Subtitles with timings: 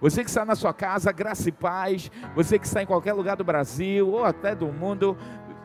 [0.00, 2.10] Você que está na sua casa, graça e paz.
[2.34, 5.16] Você que está em qualquer lugar do Brasil ou até do mundo,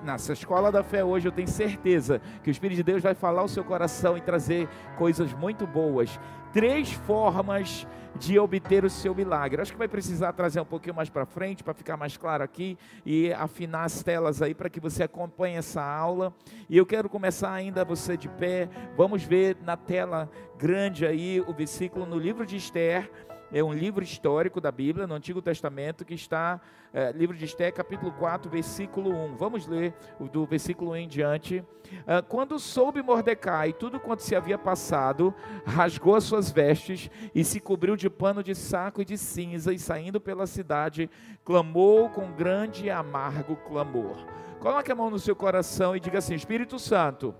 [0.04, 3.44] nessa escola da fé hoje, eu tenho certeza que o Espírito de Deus vai falar
[3.44, 4.68] o seu coração e trazer
[4.98, 6.20] coisas muito boas.
[6.52, 7.88] Três formas
[8.20, 9.62] de obter o seu milagre.
[9.62, 12.78] Acho que vai precisar trazer um pouquinho mais para frente para ficar mais claro aqui
[13.06, 16.34] e afinar as telas aí para que você acompanhe essa aula.
[16.70, 18.70] E eu quero começar ainda você de pé.
[18.98, 23.10] Vamos ver na tela grande aí o versículo no livro de Esther
[23.54, 26.60] é um livro histórico da Bíblia, no Antigo Testamento, que está,
[26.94, 29.36] é, livro de Esté, capítulo 4, versículo 1.
[29.36, 29.94] Vamos ler
[30.32, 31.66] do versículo 1 em diante.
[32.08, 35.34] Ah, quando soube Mordecai tudo quanto se havia passado,
[35.66, 39.80] rasgou as suas vestes e se cobriu de pano de saco e de cinza, e
[39.80, 41.10] saindo pela cidade,
[41.44, 44.26] clamou com grande e amargo clamor.
[44.60, 47.36] Coloque a mão no seu coração e diga assim: Espírito Santo,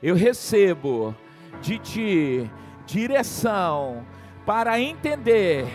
[0.00, 1.14] eu recebo
[1.60, 2.50] de ti
[2.86, 4.06] direção
[4.46, 5.66] para entender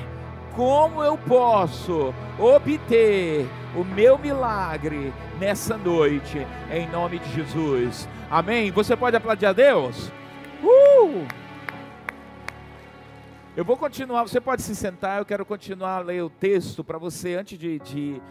[0.55, 8.07] como eu posso obter o meu milagre nessa noite, em nome de Jesus.
[8.29, 8.71] Amém?
[8.71, 10.09] Você pode aplaudir a Deus?
[10.63, 11.27] Uh!
[13.55, 16.97] Eu vou continuar, você pode se sentar, eu quero continuar a ler o texto para
[16.97, 18.21] você, antes de, de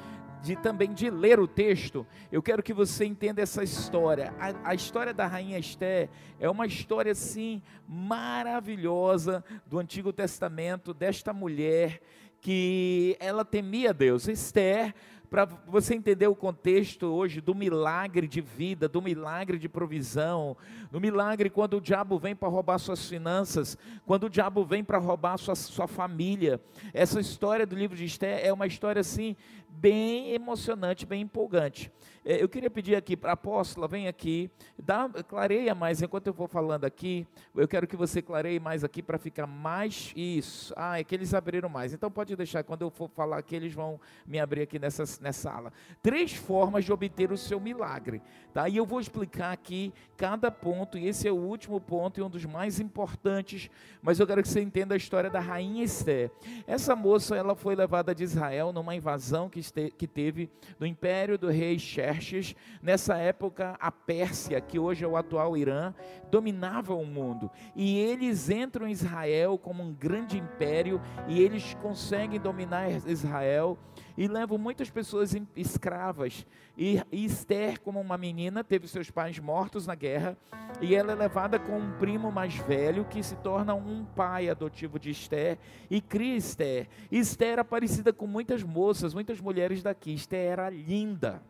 [0.42, 4.33] de também de ler o texto, eu quero que você entenda essa história.
[4.38, 11.33] A, a, história da rainha Esté é uma história assim maravilhosa do Antigo Testamento desta
[11.33, 12.00] mulher
[12.41, 14.28] que ela temia Deus.
[14.28, 14.94] Esther
[15.30, 20.56] para você entender o contexto hoje do milagre de vida, do milagre de provisão,
[20.91, 24.98] do milagre quando o diabo vem para roubar suas finanças, quando o diabo vem para
[24.98, 26.61] roubar sua, sua família.
[26.92, 29.36] Essa história do livro de Esté é uma história assim
[29.81, 31.91] bem emocionante, bem empolgante.
[32.24, 36.32] É, eu queria pedir aqui para a apóstola, vem aqui, dá, clareia mais, enquanto eu
[36.32, 40.74] vou falando aqui, eu quero que você clareie mais aqui para ficar mais isso.
[40.77, 41.94] Ah, é que eles abriram mais.
[41.94, 45.50] Então pode deixar, quando eu for falar aqui, eles vão me abrir aqui nessa, nessa
[45.50, 45.72] sala.
[46.02, 48.20] Três formas de obter o seu milagre.
[48.52, 48.68] Tá?
[48.68, 52.28] E eu vou explicar aqui cada ponto, e esse é o último ponto e um
[52.28, 53.70] dos mais importantes,
[54.02, 56.30] mas eu quero que você entenda a história da rainha Esther.
[56.66, 61.39] Essa moça, ela foi levada de Israel numa invasão que, este, que teve do império
[61.39, 62.55] do rei Xer Xerxes.
[62.83, 65.95] Nessa época, a Pérsia, que hoje é o atual Irã,
[66.31, 67.51] dominava o mundo.
[67.75, 73.79] E eles entram em Israel como um grande império e eles conseguem dominar Israel
[74.17, 76.47] e levam muitas pessoas escravas.
[76.77, 80.37] E, Esther, como uma menina, teve seus pais mortos na guerra
[80.81, 84.98] e ela é levada com um primo mais velho que se torna um pai adotivo
[84.98, 85.58] de Esther
[85.91, 86.89] e cria Esther.
[87.11, 90.14] Esther era parecida com muitas moças, muitas mulheres daqui.
[90.14, 91.42] Esther era linda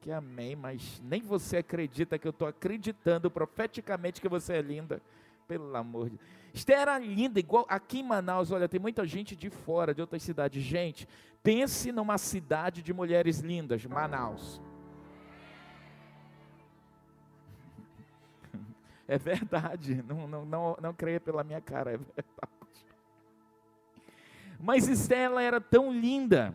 [0.00, 5.02] que amém, mas nem você acredita que eu estou acreditando profeticamente que você é linda.
[5.46, 6.28] Pelo amor de Deus.
[6.52, 10.22] Esther era linda, igual aqui em Manaus, olha, tem muita gente de fora, de outras
[10.22, 10.62] cidades.
[10.62, 11.08] Gente,
[11.42, 14.60] pense numa cidade de mulheres lindas, Manaus.
[19.10, 22.84] É verdade, não, não, não, não creia pela minha cara, é verdade.
[24.60, 26.54] Mas Esther, ela era tão linda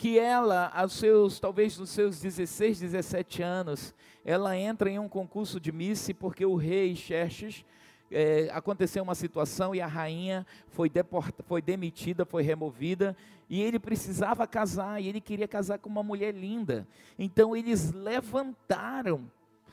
[0.00, 3.94] que ela, aos seus, talvez nos seus 16, 17 anos,
[4.24, 7.66] ela entra em um concurso de Miss porque o rei Xerxes
[8.10, 13.14] é, aconteceu uma situação e a rainha foi, deporta, foi demitida, foi removida,
[13.46, 16.88] e ele precisava casar, e ele queria casar com uma mulher linda.
[17.18, 19.30] Então eles levantaram,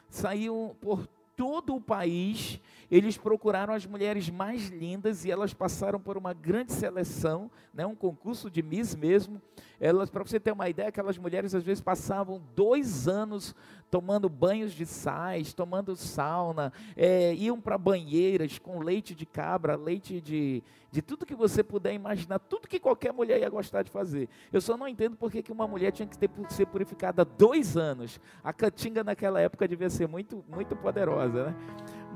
[0.09, 1.07] saiu por
[1.37, 2.59] todo o país,
[2.89, 7.95] eles procuraram as mulheres mais lindas e elas passaram por uma grande seleção, né, um
[7.95, 9.41] concurso de Miss mesmo.
[9.79, 13.53] Elas, para você ter uma ideia, aquelas mulheres às vezes passavam dois anos
[13.89, 20.19] tomando banhos de sais, tomando sauna, é, iam para banheiras com leite de cabra, leite
[20.19, 24.27] de, de tudo que você puder imaginar, tudo que qualquer mulher ia gostar de fazer.
[24.51, 28.19] Eu só não entendo porque que uma mulher tinha que ter, ser purificada dois anos.
[28.43, 31.55] A Caatinga naquela época devia ser muito, muito poderosa, né?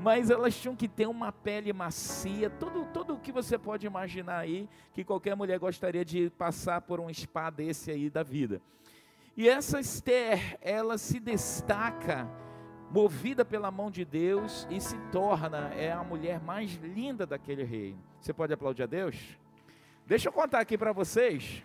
[0.02, 4.38] Mas elas tinham que ter uma pele macia, tudo, tudo o que você pode imaginar
[4.38, 8.60] aí, que qualquer mulher gostaria de passar por um spa desse aí da vida.
[9.36, 12.28] E essa Esther, ela se destaca,
[12.90, 18.02] movida pela mão de Deus e se torna é a mulher mais linda daquele reino.
[18.20, 19.38] Você pode aplaudir a Deus?
[20.04, 21.62] Deixa eu contar aqui para vocês.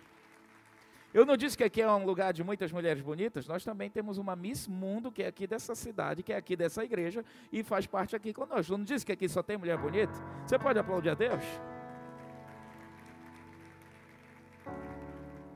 [1.12, 4.18] Eu não disse que aqui é um lugar de muitas mulheres bonitas, nós também temos
[4.18, 7.86] uma Miss Mundo, que é aqui dessa cidade, que é aqui dessa igreja e faz
[7.86, 8.74] parte aqui conosco.
[8.74, 10.12] Eu não disse que aqui só tem mulher bonita?
[10.46, 11.42] Você pode aplaudir a Deus?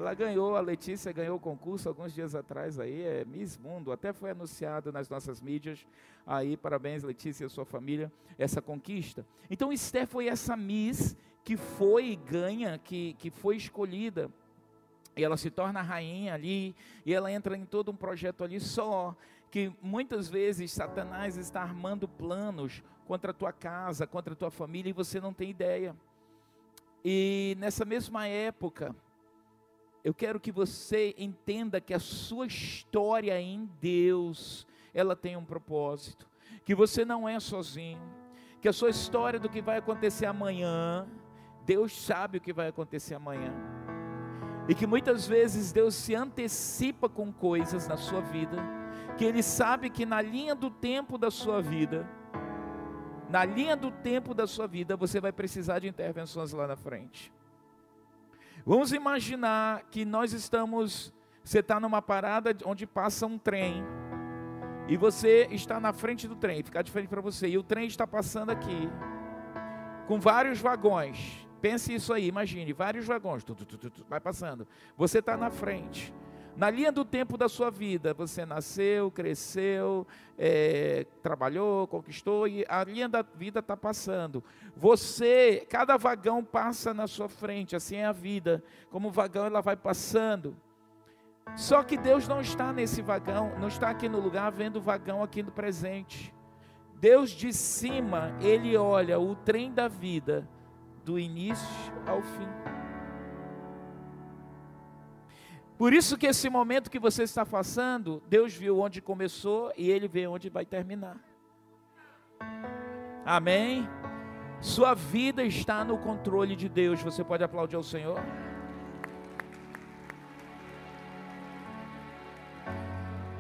[0.01, 4.13] Ela ganhou, a Letícia ganhou o concurso alguns dias atrás aí, é Miss Mundo, até
[4.13, 5.87] foi anunciado nas nossas mídias.
[6.27, 9.25] Aí, parabéns, Letícia e sua família, essa conquista.
[9.51, 14.31] Então, Esther foi essa Miss que foi ganha, que, que foi escolhida.
[15.17, 16.75] E ela se torna rainha ali,
[17.05, 19.15] e ela entra em todo um projeto ali só,
[19.51, 24.91] que muitas vezes Satanás está armando planos contra a tua casa, contra a tua família,
[24.91, 25.95] e você não tem ideia.
[27.05, 28.97] E nessa mesma época,
[30.03, 36.27] eu quero que você entenda que a sua história em Deus, ela tem um propósito,
[36.65, 38.01] que você não é sozinho,
[38.61, 41.07] que a sua história do que vai acontecer amanhã,
[41.67, 43.53] Deus sabe o que vai acontecer amanhã.
[44.69, 48.57] E que muitas vezes Deus se antecipa com coisas na sua vida,
[49.17, 52.09] que Ele sabe que na linha do tempo da sua vida,
[53.29, 57.33] na linha do tempo da sua vida, você vai precisar de intervenções lá na frente.
[58.65, 61.13] Vamos imaginar que nós estamos,
[61.43, 63.83] você está numa parada onde passa um trem,
[64.87, 68.07] e você está na frente do trem, fica diferente para você, e o trem está
[68.07, 68.89] passando aqui,
[70.07, 71.47] com vários vagões.
[71.63, 74.67] Pense isso aí, imagine, vários vagões, tu, tu, tu, vai passando.
[74.97, 76.13] Você está na frente.
[76.57, 80.05] Na linha do tempo da sua vida, você nasceu, cresceu,
[80.37, 84.43] é, trabalhou, conquistou, e a linha da vida está passando.
[84.77, 88.63] Você, cada vagão passa na sua frente, assim é a vida.
[88.91, 90.57] Como vagão ela vai passando.
[91.55, 95.23] Só que Deus não está nesse vagão, não está aqui no lugar vendo o vagão
[95.23, 96.35] aqui no presente.
[96.97, 100.49] Deus de cima, Ele olha o trem da vida
[101.05, 102.49] do início ao fim.
[105.77, 110.07] Por isso que esse momento que você está passando, Deus viu onde começou e Ele
[110.07, 111.17] vê onde vai terminar.
[113.25, 113.89] Amém?
[114.61, 117.03] Sua vida está no controle de Deus.
[117.03, 118.21] Você pode aplaudir ao Senhor?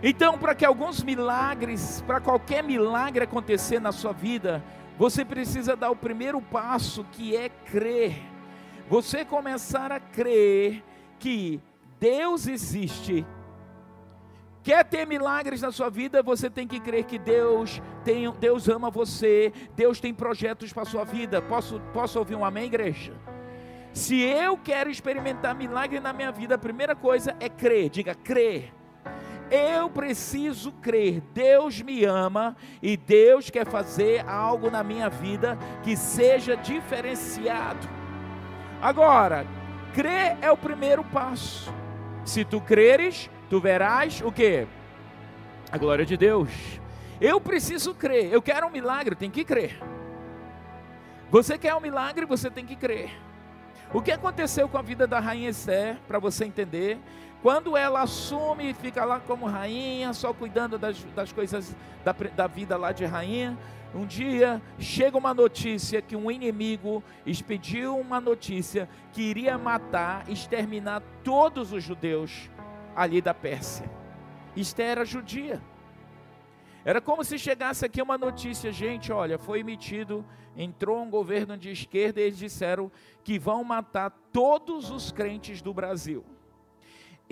[0.02, 4.60] Então, para que alguns milagres, para qualquer milagre acontecer na sua vida,
[5.02, 8.22] você precisa dar o primeiro passo que é crer.
[8.88, 10.80] Você começar a crer
[11.18, 11.60] que
[11.98, 13.26] Deus existe.
[14.62, 18.92] Quer ter milagres na sua vida, você tem que crer que Deus tem, Deus ama
[18.92, 21.42] você, Deus tem projetos para a sua vida.
[21.42, 23.12] Posso, posso ouvir um amém, igreja?
[23.92, 27.90] Se eu quero experimentar milagre na minha vida, a primeira coisa é crer.
[27.90, 28.72] Diga, crer.
[29.54, 35.94] Eu preciso crer, Deus me ama e Deus quer fazer algo na minha vida que
[35.94, 37.86] seja diferenciado.
[38.80, 39.46] Agora,
[39.92, 41.70] crer é o primeiro passo.
[42.24, 44.66] Se tu creres, tu verás o que?
[45.70, 46.48] A glória de Deus.
[47.20, 48.32] Eu preciso crer.
[48.32, 49.78] Eu quero um milagre, tem que crer.
[51.30, 53.10] Você quer um milagre, você tem que crer.
[53.92, 56.98] O que aconteceu com a vida da rainha Esther, para você entender?
[57.42, 61.74] Quando ela assume e fica lá como rainha, só cuidando das, das coisas
[62.04, 63.58] da, da vida lá de rainha,
[63.92, 71.02] um dia chega uma notícia que um inimigo expediu uma notícia que iria matar, exterminar
[71.24, 72.48] todos os judeus
[72.94, 73.90] ali da Pérsia.
[74.54, 75.60] Esther era judia.
[76.84, 80.24] Era como se chegasse aqui uma notícia, gente, olha, foi emitido,
[80.56, 82.90] entrou um governo de esquerda e eles disseram
[83.24, 86.24] que vão matar todos os crentes do Brasil.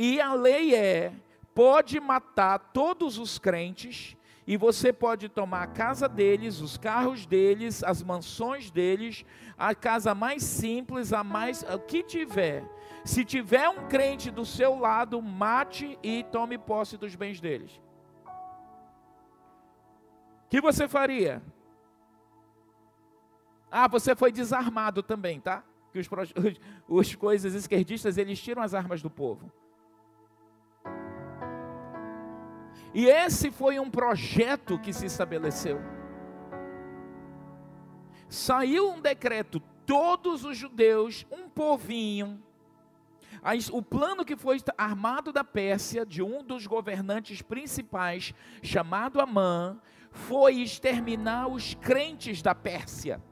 [0.03, 1.13] E a lei é:
[1.55, 4.17] pode matar todos os crentes,
[4.47, 9.27] e você pode tomar a casa deles, os carros deles, as mansões deles,
[9.59, 12.65] a casa mais simples, a mais o que tiver.
[13.05, 17.79] Se tiver um crente do seu lado, mate e tome posse dos bens deles.
[20.47, 21.43] O que você faria?
[23.71, 25.63] Ah, você foi desarmado também, tá?
[25.93, 26.59] Que os, os,
[26.89, 29.53] os coisas esquerdistas eles tiram as armas do povo.
[32.93, 35.81] E esse foi um projeto que se estabeleceu.
[38.29, 42.43] Saiu um decreto, todos os judeus, um povinho.
[43.73, 49.81] O plano que foi armado da Pérsia, de um dos governantes principais, chamado Amã,
[50.11, 53.23] foi exterminar os crentes da Pérsia.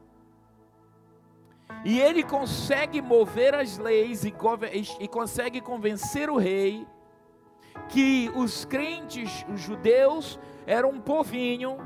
[1.85, 4.35] E ele consegue mover as leis e,
[5.00, 6.87] e consegue convencer o rei
[7.88, 11.78] que os crentes, os judeus, eram um povinho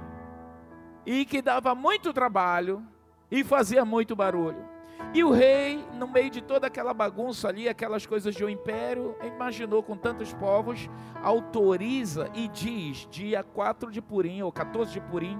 [1.07, 2.83] e que dava muito trabalho
[3.31, 4.73] e fazia muito barulho.
[5.15, 9.15] E o rei, no meio de toda aquela bagunça ali, aquelas coisas de um império,
[9.23, 10.89] imaginou com tantos povos,
[11.23, 15.39] autoriza e diz, dia 4 de Purim, ou 14 de Purim,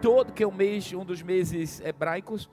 [0.00, 2.48] todo que é o mês, um dos meses hebraicos,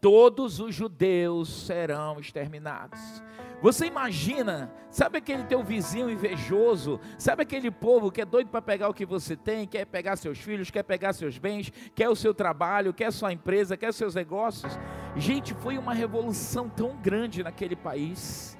[0.00, 3.22] todos os judeus serão exterminados.
[3.62, 8.88] Você imagina, sabe aquele teu vizinho invejoso, sabe aquele povo que é doido para pegar
[8.88, 12.32] o que você tem, quer pegar seus filhos, quer pegar seus bens, quer o seu
[12.32, 14.78] trabalho, quer sua empresa, quer seus negócios?
[15.14, 18.58] Gente, foi uma revolução tão grande naquele país.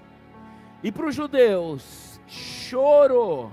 [0.82, 3.50] E para os judeus, choro,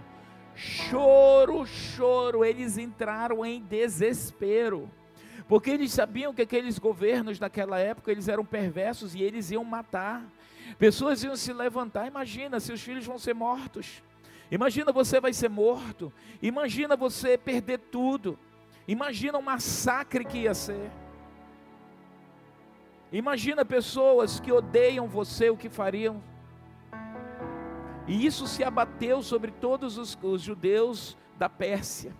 [0.53, 4.91] choro, choro, eles entraram em desespero.
[5.47, 10.25] Porque eles sabiam que aqueles governos naquela época, eles eram perversos e eles iam matar.
[10.77, 14.03] Pessoas iam se levantar, imagina, seus filhos vão ser mortos.
[14.49, 16.11] Imagina você vai ser morto.
[16.41, 18.37] Imagina você perder tudo.
[18.87, 20.89] Imagina o massacre que ia ser.
[23.11, 26.21] Imagina pessoas que odeiam você, o que fariam.
[28.07, 32.15] E isso se abateu sobre todos os, os judeus da Pérsia.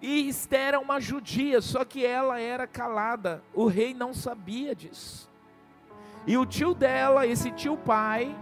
[0.00, 3.42] E Esther era uma judia, só que ela era calada.
[3.52, 5.28] O rei não sabia disso.
[6.28, 8.36] E o tio dela, esse tio pai,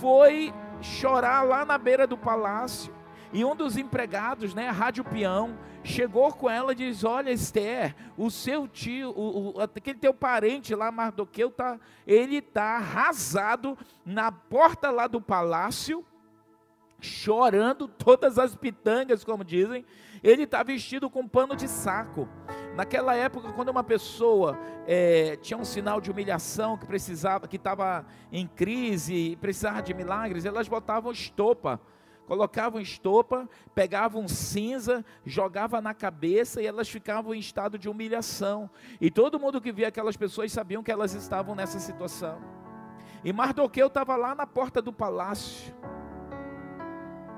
[0.00, 2.94] foi chorar lá na beira do palácio.
[3.30, 8.30] E um dos empregados, né, rádio peão, chegou com ela e diz: Olha, Esther, o
[8.30, 14.90] seu tio, o, o, aquele teu parente lá, Mardoqueu, tá, ele está arrasado na porta
[14.90, 16.02] lá do palácio,
[17.00, 19.84] chorando, todas as pitangas, como dizem.
[20.22, 22.28] Ele está vestido com pano de saco.
[22.74, 28.04] Naquela época, quando uma pessoa é, tinha um sinal de humilhação, que precisava, que estava
[28.32, 31.80] em crise, precisava de milagres, elas botavam estopa,
[32.26, 38.68] colocavam estopa, pegavam cinza, jogavam na cabeça e elas ficavam em estado de humilhação.
[39.00, 42.40] E todo mundo que via aquelas pessoas sabiam que elas estavam nessa situação.
[43.24, 45.74] E Mardoqueu estava lá na porta do palácio.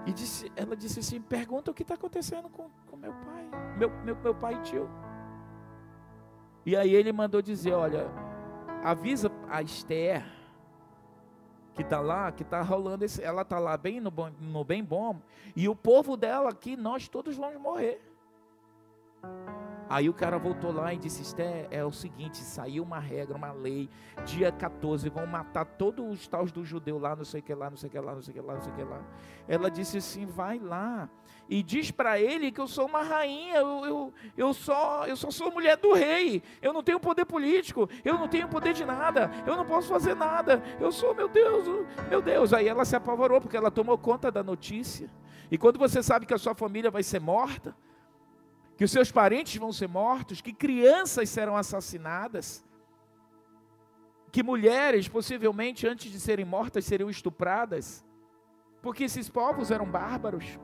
[0.08, 3.90] E disse, ela disse assim: pergunta o que está acontecendo com, com meu pai, meu,
[4.02, 4.88] meu, meu pai e tio.
[6.64, 8.10] E aí ele mandou dizer: Olha,
[8.82, 10.24] avisa a Esther
[11.74, 14.10] que está lá, que está rolando esse, ela está lá bem no,
[14.40, 15.20] no bem bom,
[15.54, 18.00] e o povo dela aqui, nós todos vamos morrer.
[19.90, 23.52] Aí o cara voltou lá e disse: Esté, é o seguinte: saiu uma regra, uma
[23.52, 23.88] lei,
[24.26, 27.70] dia 14, vão matar todos os taus do judeu lá, não sei o que lá,
[27.70, 29.00] não sei o que lá, não sei o que lá, não sei o que lá.
[29.48, 31.08] Ela disse assim: vai lá
[31.48, 35.30] e diz para ele que eu sou uma rainha, eu, eu, eu, só, eu só
[35.30, 39.30] sou mulher do rei, eu não tenho poder político, eu não tenho poder de nada,
[39.46, 41.66] eu não posso fazer nada, eu sou, meu Deus,
[42.10, 42.52] meu Deus.
[42.52, 45.10] Aí ela se apavorou porque ela tomou conta da notícia.
[45.50, 47.74] E quando você sabe que a sua família vai ser morta,
[48.78, 52.64] que os seus parentes vão ser mortos, que crianças serão assassinadas,
[54.30, 58.06] que mulheres, possivelmente, antes de serem mortas, seriam estupradas,
[58.80, 60.60] porque esses povos eram bárbaros.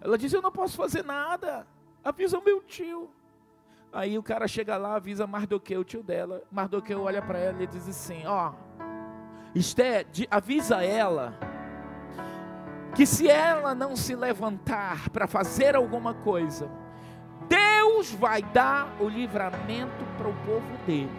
[0.00, 1.64] Ela disse: Eu não posso fazer nada,
[2.02, 3.08] avisa o meu tio.
[3.92, 6.42] Aí o cara chega lá, avisa Mardoqueu, o tio dela.
[6.50, 8.52] Mardoqueu olha para ela e diz assim: Ó,
[9.54, 11.53] Esté, avisa ela
[12.94, 16.70] que se ela não se levantar para fazer alguma coisa,
[17.48, 21.10] Deus vai dar o livramento para o povo dele.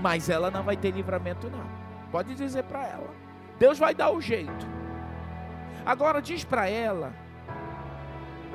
[0.00, 1.64] Mas ela não vai ter livramento, não.
[2.10, 3.10] Pode dizer para ela.
[3.58, 4.66] Deus vai dar o jeito.
[5.84, 7.12] Agora diz para ela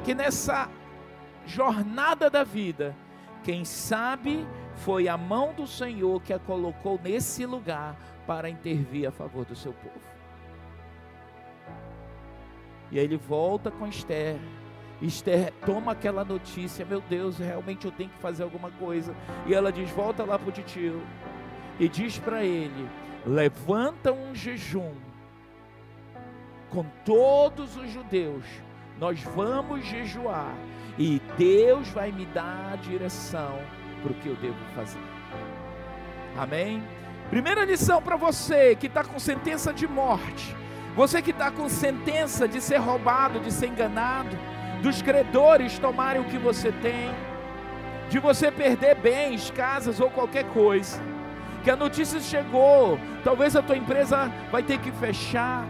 [0.04, 0.68] que nessa
[1.46, 2.96] jornada da vida,
[3.44, 4.46] quem sabe
[4.78, 9.56] foi a mão do Senhor que a colocou nesse lugar para intervir a favor do
[9.56, 10.15] seu povo.
[12.92, 14.38] E aí ele volta com Esther.
[15.02, 19.16] Esther toma aquela notícia, meu Deus, realmente eu tenho que fazer alguma coisa.
[19.46, 21.02] E ela diz: volta lá para o tio
[21.80, 22.88] e diz para ele:
[23.26, 24.94] levanta um jejum
[26.70, 28.46] com todos os judeus.
[28.98, 30.56] Nós vamos jejuar
[30.98, 33.60] e Deus vai me dar a direção
[34.02, 35.02] para o que eu devo fazer.
[36.38, 36.82] Amém?
[37.30, 40.56] Primeira lição para você que está com sentença de morte
[40.96, 44.38] você que está com sentença de ser roubado, de ser enganado,
[44.82, 47.12] dos credores tomarem o que você tem,
[48.10, 51.02] de você perder bens, casas ou qualquer coisa.
[51.66, 55.66] Que a notícia chegou, talvez a tua empresa vai ter que fechar.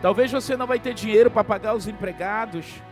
[0.00, 2.82] Talvez você não vai ter dinheiro para pagar os empregados.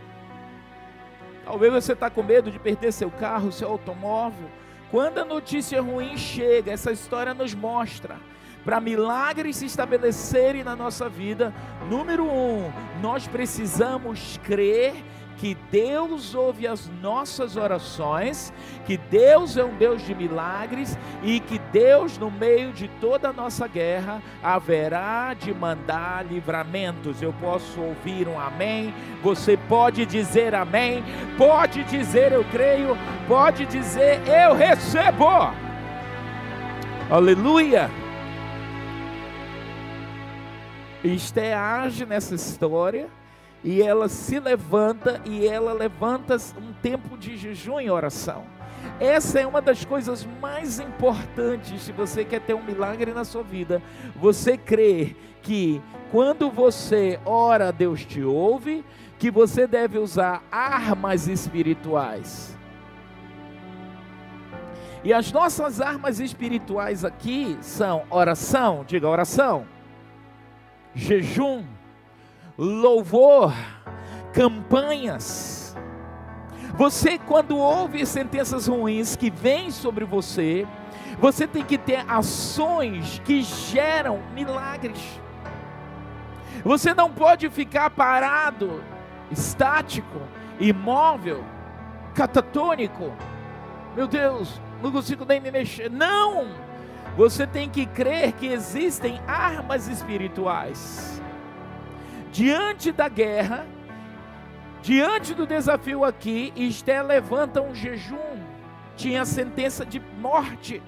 [1.43, 4.49] Talvez você está com medo de perder seu carro, seu automóvel.
[4.89, 8.15] Quando a notícia ruim chega, essa história nos mostra
[8.63, 11.53] para milagres se estabelecerem na nossa vida,
[11.89, 14.93] número um, nós precisamos crer
[15.41, 18.53] que Deus ouve as nossas orações,
[18.85, 23.33] que Deus é um Deus de milagres e que Deus, no meio de toda a
[23.33, 27.23] nossa guerra, haverá de mandar livramentos.
[27.23, 31.03] Eu posso ouvir um amém, você pode dizer amém,
[31.39, 32.95] pode dizer eu creio,
[33.27, 35.51] pode dizer eu recebo.
[37.09, 38.00] Aleluia!
[41.03, 43.09] Esté age nessa história
[43.63, 48.45] e ela se levanta e ela levanta um tempo de jejum e oração.
[48.99, 53.43] Essa é uma das coisas mais importantes se você quer ter um milagre na sua
[53.43, 53.81] vida.
[54.15, 55.81] Você crer que
[56.11, 58.83] quando você ora, Deus te ouve,
[59.17, 62.55] que você deve usar armas espirituais.
[65.03, 69.65] E as nossas armas espirituais aqui são oração, diga oração,
[70.93, 71.63] jejum,
[72.57, 73.53] louvor,
[74.33, 75.61] campanhas
[76.73, 80.65] você, quando ouve sentenças ruins que vêm sobre você,
[81.19, 84.99] você tem que ter ações que geram milagres.
[86.63, 88.83] Você não pode ficar parado,
[89.29, 90.21] estático,
[90.59, 91.43] imóvel,
[92.15, 93.11] catatônico.
[93.95, 95.89] Meu Deus, não consigo nem me mexer.
[95.89, 96.47] Não!
[97.15, 101.21] Você tem que crer que existem armas espirituais.
[102.31, 103.65] Diante da guerra,
[104.81, 108.17] Diante do desafio aqui, Esté levanta um jejum.
[108.95, 110.81] Tinha sentença de morte,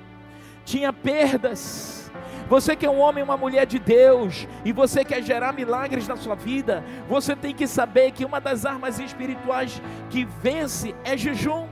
[0.65, 2.11] tinha perdas.
[2.49, 6.07] Você que é um homem e uma mulher de Deus, e você quer gerar milagres
[6.07, 11.15] na sua vida, você tem que saber que uma das armas espirituais que vence é
[11.15, 11.67] jejum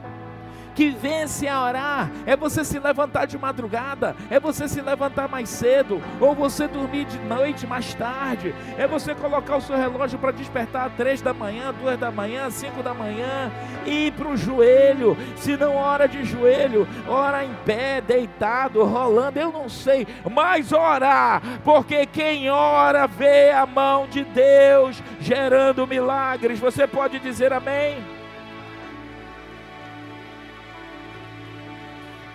[0.82, 5.48] que vence a orar é você se levantar de madrugada, é você se levantar mais
[5.48, 10.32] cedo, ou você dormir de noite mais tarde, é você colocar o seu relógio para
[10.32, 13.52] despertar às três da manhã, duas da manhã, cinco da manhã,
[13.86, 19.38] e ir para o joelho, se não ora de joelho, ora em pé, deitado, rolando,
[19.38, 26.58] eu não sei, mas orar, porque quem ora vê a mão de Deus gerando milagres,
[26.58, 28.21] você pode dizer amém?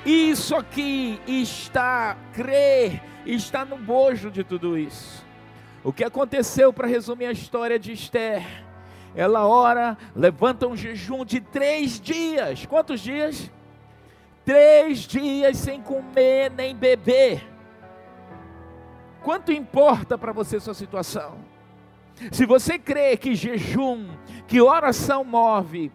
[0.06, 5.26] Isso aqui está, crer, está no bojo de tudo isso.
[5.82, 8.44] O que aconteceu, para resumir a história de Esther?
[9.16, 12.64] Ela ora, levanta um jejum de três dias.
[12.66, 13.50] Quantos dias?
[14.44, 17.44] Três dias sem comer nem beber.
[19.25, 21.36] Quanto importa para você sua situação?
[22.30, 24.06] Se você crê que jejum,
[24.47, 25.90] que oração move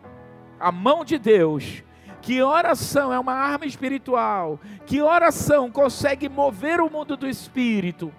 [0.59, 1.81] a mão de Deus,
[2.21, 8.13] que oração é uma arma espiritual, que oração consegue mover o mundo do espírito.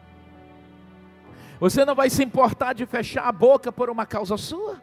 [1.61, 4.83] Você não vai se importar de fechar a boca por uma causa sua?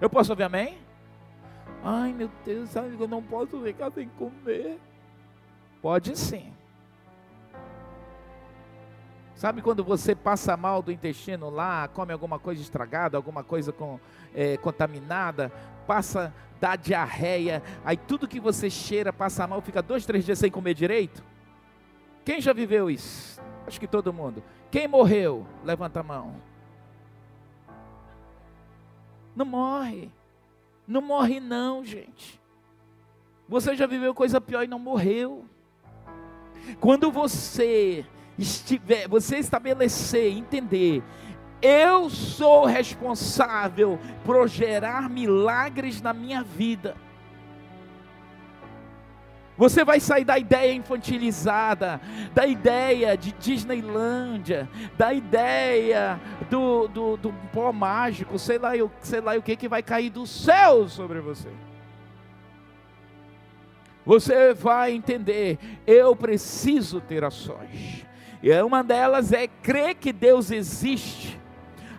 [0.00, 0.78] Eu posso ouvir amém?
[1.84, 4.80] Ai meu Deus, eu não posso ficar sem comer.
[5.80, 6.52] Pode sim.
[9.36, 14.00] Sabe quando você passa mal do intestino lá, come alguma coisa estragada, alguma coisa com,
[14.34, 15.52] é, contaminada,
[15.86, 20.50] passa, dá diarreia, aí tudo que você cheira passa mal, fica dois, três dias sem
[20.50, 21.22] comer direito?
[22.24, 23.40] Quem já viveu isso?
[23.66, 24.42] Acho que todo mundo.
[24.70, 25.46] Quem morreu?
[25.64, 26.36] Levanta a mão.
[29.34, 30.10] Não morre.
[30.86, 32.40] Não morre não, gente.
[33.48, 35.44] Você já viveu coisa pior e não morreu.
[36.80, 38.04] Quando você
[38.38, 41.02] estiver, você estabelecer, entender,
[41.66, 46.96] eu sou responsável por gerar milagres na minha vida.
[49.58, 52.00] Você vai sair da ideia infantilizada,
[52.34, 59.34] da ideia de Disneylândia, da ideia do, do, do pó mágico, sei lá, sei lá
[59.34, 61.48] o que, que vai cair do céu sobre você.
[64.04, 68.06] Você vai entender, eu preciso ter ações.
[68.42, 71.40] E uma delas é crer que Deus existe.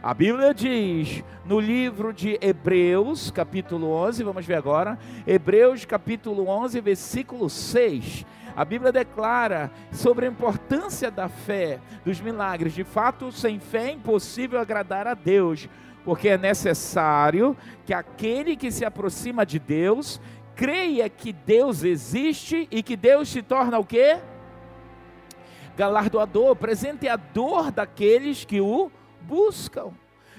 [0.08, 6.80] A Bíblia diz no livro de Hebreus, capítulo 11, vamos ver agora, Hebreus capítulo 11,
[6.80, 8.26] versículo 6.
[8.56, 12.74] A Bíblia declara sobre a importância da fé, dos milagres.
[12.74, 15.67] De fato, sem fé é impossível agradar a Deus,
[16.06, 17.54] porque é necessário
[17.86, 20.22] que aquele que se aproxima de Deus
[20.56, 24.20] creia que Deus existe e que Deus se torna o quê?
[25.78, 28.91] galardoador, presenteador daqueles que o
[29.28, 29.92] buscam.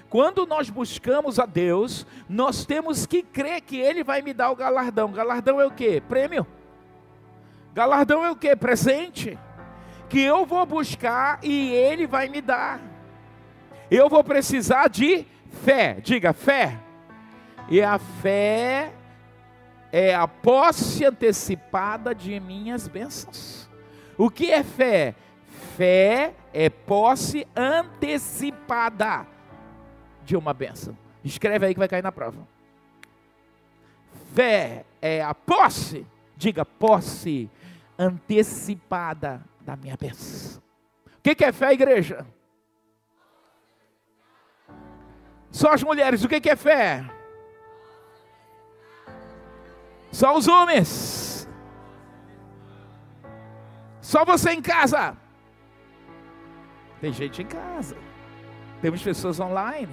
[0.09, 4.57] Quando nós buscamos a Deus, nós temos que crer que Ele vai me dar o
[4.57, 5.12] galardão.
[5.12, 6.01] Galardão é o que?
[6.01, 6.46] Prêmio.
[7.74, 8.57] Galardão é o que?
[8.57, 9.38] Presente.
[10.09, 12.81] Que eu vou buscar e Ele vai me dar.
[13.90, 15.27] Eu vou precisar de
[15.62, 15.98] fé.
[16.03, 16.79] Diga fé.
[17.68, 18.92] E a fé
[19.92, 23.68] é a posse antecipada de minhas bênçãos.
[24.16, 25.14] O que é fé?
[25.77, 29.26] Fé é posse antecipada
[30.24, 30.96] de uma bênção.
[31.24, 32.46] Escreve aí que vai cair na prova.
[34.34, 36.06] Fé é a posse,
[36.37, 37.50] diga posse
[37.98, 40.62] antecipada da minha bênção.
[41.18, 42.26] O que, é fé, igreja?
[45.50, 47.04] Só as mulheres, o que é fé?
[50.11, 51.48] Só os homens.
[54.00, 55.16] Só você em casa.
[57.00, 57.96] Tem gente em casa.
[58.80, 59.92] Temos pessoas online.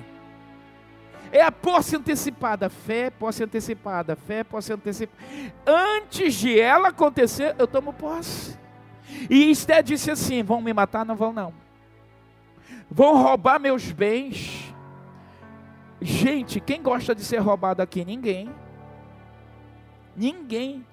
[1.32, 5.22] É a posse antecipada, fé, posse antecipada, fé, posse antecipada.
[5.66, 8.58] Antes de ela acontecer, eu tomo posse.
[9.30, 11.06] E Esté disse assim: vão me matar?
[11.06, 11.54] Não vão, não.
[12.90, 14.74] Vão roubar meus bens.
[16.02, 18.06] Gente, quem gosta de ser roubado aqui?
[18.06, 18.50] Ninguém.
[20.16, 20.86] Ninguém.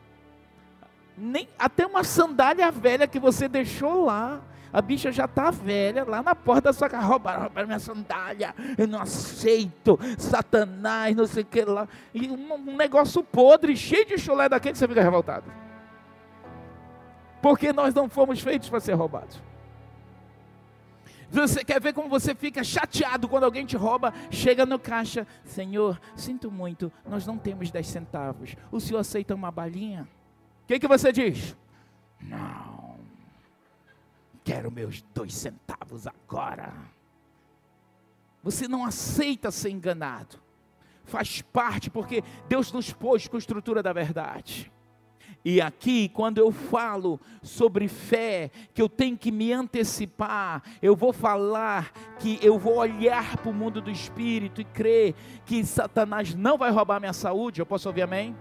[1.16, 4.40] Nem, até uma sandália velha que você deixou lá.
[4.72, 7.06] A bicha já está velha, lá na porta da sua casa.
[7.06, 8.54] Roubaram, roubaram minha sandália.
[8.78, 9.98] Eu não aceito.
[10.16, 11.86] Satanás, não sei o que lá.
[12.14, 15.44] E um, negócio podre, cheio de chulé daquele, você fica revoltado.
[17.42, 19.42] Porque nós não fomos feitos para ser roubados.
[21.32, 24.12] Você quer ver como você fica chateado quando alguém te rouba?
[24.30, 28.54] Chega no caixa, Senhor, sinto muito, nós não temos 10 centavos.
[28.70, 30.06] O senhor aceita uma balinha?
[30.62, 31.56] O que, que você diz?
[32.20, 32.81] Não,
[34.44, 36.72] quero meus dois centavos agora.
[38.42, 40.40] Você não aceita ser enganado.
[41.04, 44.70] Faz parte, porque Deus nos pôs com a estrutura da verdade.
[45.44, 51.12] E aqui, quando eu falo sobre fé, que eu tenho que me antecipar, eu vou
[51.12, 56.56] falar que eu vou olhar para o mundo do espírito e crer que Satanás não
[56.56, 57.60] vai roubar minha saúde.
[57.60, 58.36] Eu posso ouvir amém?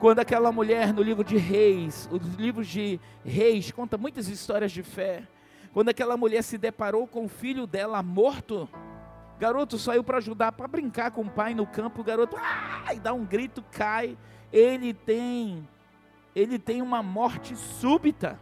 [0.00, 4.82] Quando aquela mulher no livro de Reis, os livros de Reis conta muitas histórias de
[4.82, 5.28] fé.
[5.74, 8.66] Quando aquela mulher se deparou com o filho dela morto,
[9.38, 12.34] garoto saiu para ajudar, para brincar com o pai no campo, o garoto
[13.02, 14.16] dá um grito, cai
[14.50, 15.68] ele tem
[16.34, 18.38] ele tem uma morte súbita.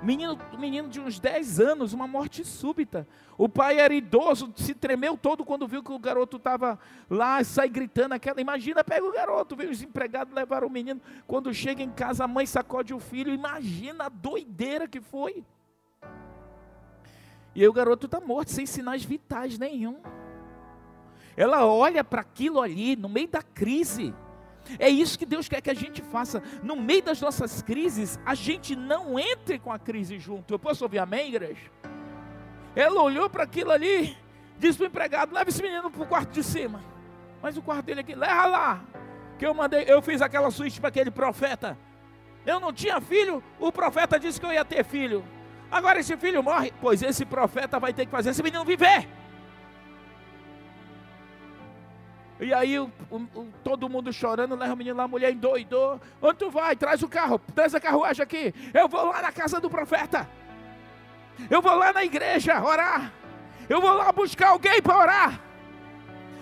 [0.00, 3.06] Menino, menino de uns 10 anos, uma morte súbita.
[3.36, 6.78] O pai era idoso, se tremeu todo quando viu que o garoto estava
[7.10, 8.40] lá, sai gritando aquela.
[8.40, 11.00] Imagina, pega o garoto, vem os empregados levaram o menino.
[11.26, 13.34] Quando chega em casa, a mãe sacode o filho.
[13.34, 15.44] Imagina a doideira que foi.
[17.54, 20.00] E aí o garoto está morto, sem sinais vitais nenhum.
[21.36, 24.14] Ela olha para aquilo ali, no meio da crise.
[24.78, 26.42] É isso que Deus quer que a gente faça.
[26.62, 30.52] No meio das nossas crises, a gente não entre com a crise junto.
[30.52, 31.70] Eu posso ouvir amém, igreja?
[32.74, 34.16] Ela olhou para aquilo ali,
[34.58, 36.82] disse para o empregado: leva esse menino para o quarto de cima.
[37.42, 38.84] Mas o quarto dele aqui, leva lá.
[39.38, 41.78] Que eu mandei, eu fiz aquela suíte para aquele profeta.
[42.44, 45.24] Eu não tinha filho, o profeta disse que eu ia ter filho.
[45.70, 49.06] Agora esse filho morre, pois esse profeta vai ter que fazer esse menino viver.
[52.40, 56.00] E aí o, o, todo mundo chorando, leva o menino lá, a mulher endoidou.
[56.22, 56.76] Onde tu vai?
[56.76, 58.54] Traz o carro, traz a carruagem aqui.
[58.72, 60.28] Eu vou lá na casa do profeta.
[61.50, 63.12] Eu vou lá na igreja orar.
[63.68, 65.40] Eu vou lá buscar alguém para orar.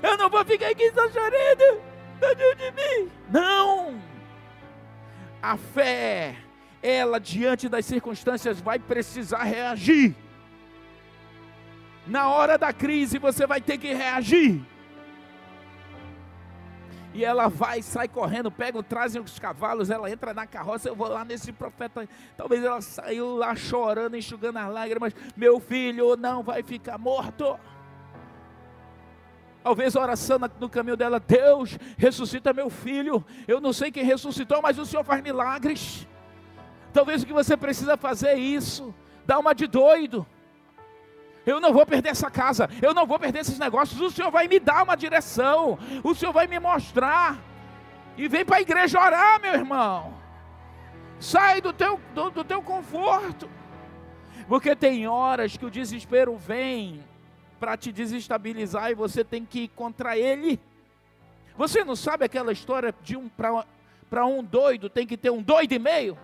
[0.02, 1.82] Eu não vou ficar aqui só chorando.
[2.20, 3.11] Tadinho de mim.
[3.30, 3.98] Não.
[5.42, 6.37] A fé,
[6.82, 10.14] ela diante das circunstâncias vai precisar reagir.
[12.06, 14.62] Na hora da crise você vai ter que reagir
[17.16, 21.09] e ela vai, sai correndo, pega, trazem os cavalos, ela entra na carroça, eu vou
[21.09, 26.62] lá nesse profeta, talvez ela saiu lá chorando, enxugando as lágrimas, meu filho não vai
[26.62, 27.59] ficar morto.
[29.62, 33.24] Talvez oração no caminho dela, Deus, ressuscita meu filho.
[33.48, 36.07] Eu não sei quem ressuscitou, mas o Senhor faz milagres.
[36.92, 38.94] Talvez o que você precisa fazer é isso.
[39.24, 40.24] Dá uma de doido.
[41.46, 44.00] Eu não vou perder essa casa, eu não vou perder esses negócios.
[44.00, 47.38] O Senhor vai me dar uma direção, o Senhor vai me mostrar.
[48.16, 50.12] E vem para a igreja orar, meu irmão.
[51.20, 53.48] Sai do teu, do, do teu conforto.
[54.48, 57.04] Porque tem horas que o desespero vem
[57.61, 60.59] para te desestabilizar e você tem que ir contra ele.
[61.56, 65.72] Você não sabe aquela história de um para um doido tem que ter um doido
[65.72, 66.18] e meio?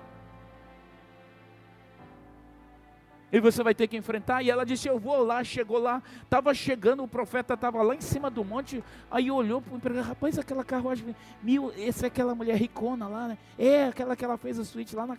[3.32, 4.42] E você vai ter que enfrentar.
[4.42, 5.42] E ela disse: Eu vou lá.
[5.42, 8.84] Chegou lá, estava chegando, o profeta estava lá em cima do monte.
[9.10, 13.28] Aí olhou para o empregado: Rapaz, aquela carruagem, mil, essa é aquela mulher ricona lá,
[13.28, 13.38] né?
[13.58, 15.06] É aquela que ela fez a suíte lá.
[15.06, 15.16] Na,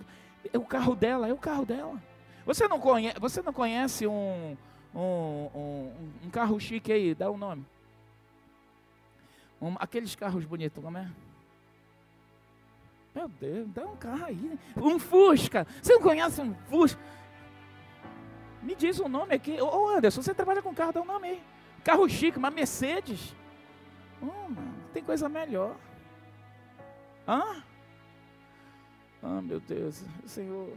[0.54, 1.99] é o carro dela, é o carro dela.
[2.45, 4.56] Você não conhece, você não conhece um,
[4.93, 5.91] um, um,
[6.26, 7.15] um carro chique aí?
[7.15, 7.65] Dá o um nome.
[9.60, 11.10] Um, aqueles carros bonitos, como é?
[13.15, 14.36] Meu Deus, dá um carro aí.
[14.36, 14.58] Né?
[14.76, 15.65] Um Fusca.
[15.82, 16.99] Você não conhece um Fusca?
[18.63, 19.62] Me diz o um nome aqui.
[19.62, 21.43] Ô Anderson, você trabalha com carro, dá um nome aí.
[21.84, 23.36] Carro chique, uma Mercedes.
[24.21, 25.76] Oh, mano, tem coisa melhor.
[27.28, 27.62] Hã?
[29.21, 30.69] Ah, meu Deus, Senhor.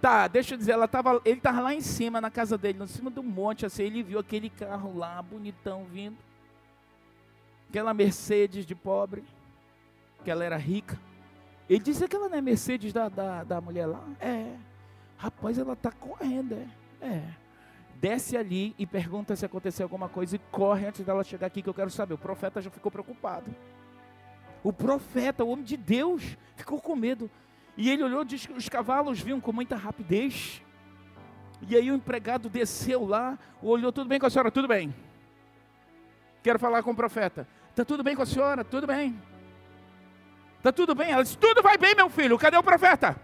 [0.00, 2.86] Tá, deixa eu dizer, ela tava, ele estava lá em cima, na casa dele, em
[2.86, 6.16] cima do monte, assim, ele viu aquele carro lá, bonitão, vindo.
[7.68, 9.22] Aquela Mercedes de pobre,
[10.24, 10.98] que ela era rica.
[11.68, 14.02] Ele disse que ela não é Mercedes da, da, da mulher lá?
[14.18, 14.56] É.
[15.20, 17.06] Rapaz, ela está correndo, é.
[17.06, 17.22] É.
[17.96, 21.68] Desce ali e pergunta se aconteceu alguma coisa e corre antes dela chegar aqui que
[21.68, 22.14] eu quero saber.
[22.14, 23.54] O profeta já ficou preocupado.
[24.64, 27.30] O profeta, o homem de Deus, ficou com medo.
[27.76, 30.62] E ele olhou, disse que os cavalos vinham com muita rapidez.
[31.68, 34.50] E aí o empregado desceu lá, olhou, tudo bem com a senhora?
[34.50, 34.94] Tudo bem.
[36.42, 37.46] Quero falar com o profeta.
[37.68, 38.64] Está tudo bem com a senhora?
[38.64, 39.20] Tudo bem.
[40.56, 41.10] Está tudo bem?
[41.10, 42.38] Ela disse, tudo vai bem, meu filho.
[42.38, 43.20] Cadê o profeta?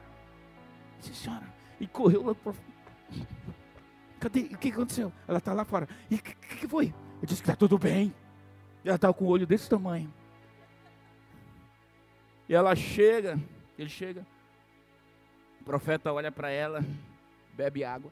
[1.00, 1.55] Disse, senhora.
[1.80, 2.54] E correu lá para
[4.18, 4.40] Cadê?
[4.40, 5.12] O que aconteceu?
[5.28, 5.88] Ela está lá fora.
[6.10, 6.94] E o que, que, foi?
[7.20, 8.14] Eu disse que está tudo bem.
[8.84, 10.12] Ela estava com o olho desse tamanho.
[12.48, 13.38] E ela chega,
[13.78, 14.26] ele chega.
[15.60, 16.84] O profeta olha para ela,
[17.52, 18.10] bebe água.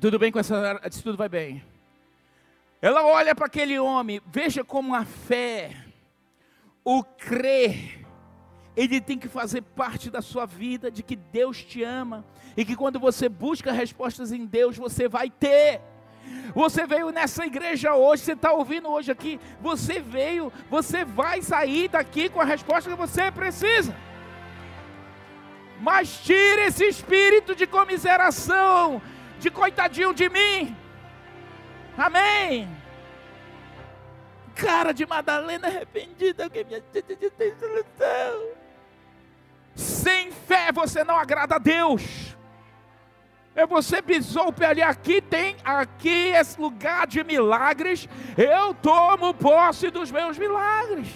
[0.00, 0.80] Tudo bem com essa.
[0.88, 1.64] Diz, tudo vai bem.
[2.80, 5.74] Ela olha para aquele homem, veja como a fé,
[6.84, 8.05] o crer,
[8.76, 12.24] ele tem que fazer parte da sua vida, de que Deus te ama,
[12.56, 15.80] e que quando você busca respostas em Deus, você vai ter.
[16.54, 21.88] Você veio nessa igreja hoje, você está ouvindo hoje aqui, você veio, você vai sair
[21.88, 23.96] daqui com a resposta que você precisa.
[25.80, 29.00] Mas tire esse espírito de comiseração,
[29.38, 30.76] de coitadinho de mim.
[31.96, 32.68] Amém.
[34.54, 38.55] Cara de Madalena arrependida que minha tem solução.
[39.76, 42.34] Sem fé você não agrada a Deus.
[43.54, 48.08] É você pisou o pé ali, aqui tem, aqui esse lugar de milagres.
[48.36, 51.08] Eu tomo posse dos meus milagres.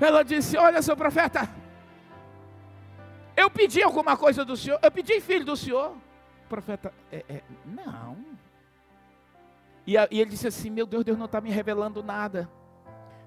[0.00, 1.48] Ela disse: Olha, seu profeta,
[3.36, 5.96] eu pedi alguma coisa do senhor, eu pedi filho do senhor.
[6.44, 8.16] O profeta, é, é, não.
[9.86, 12.50] E, e ele disse assim: Meu Deus, Deus não está me revelando nada.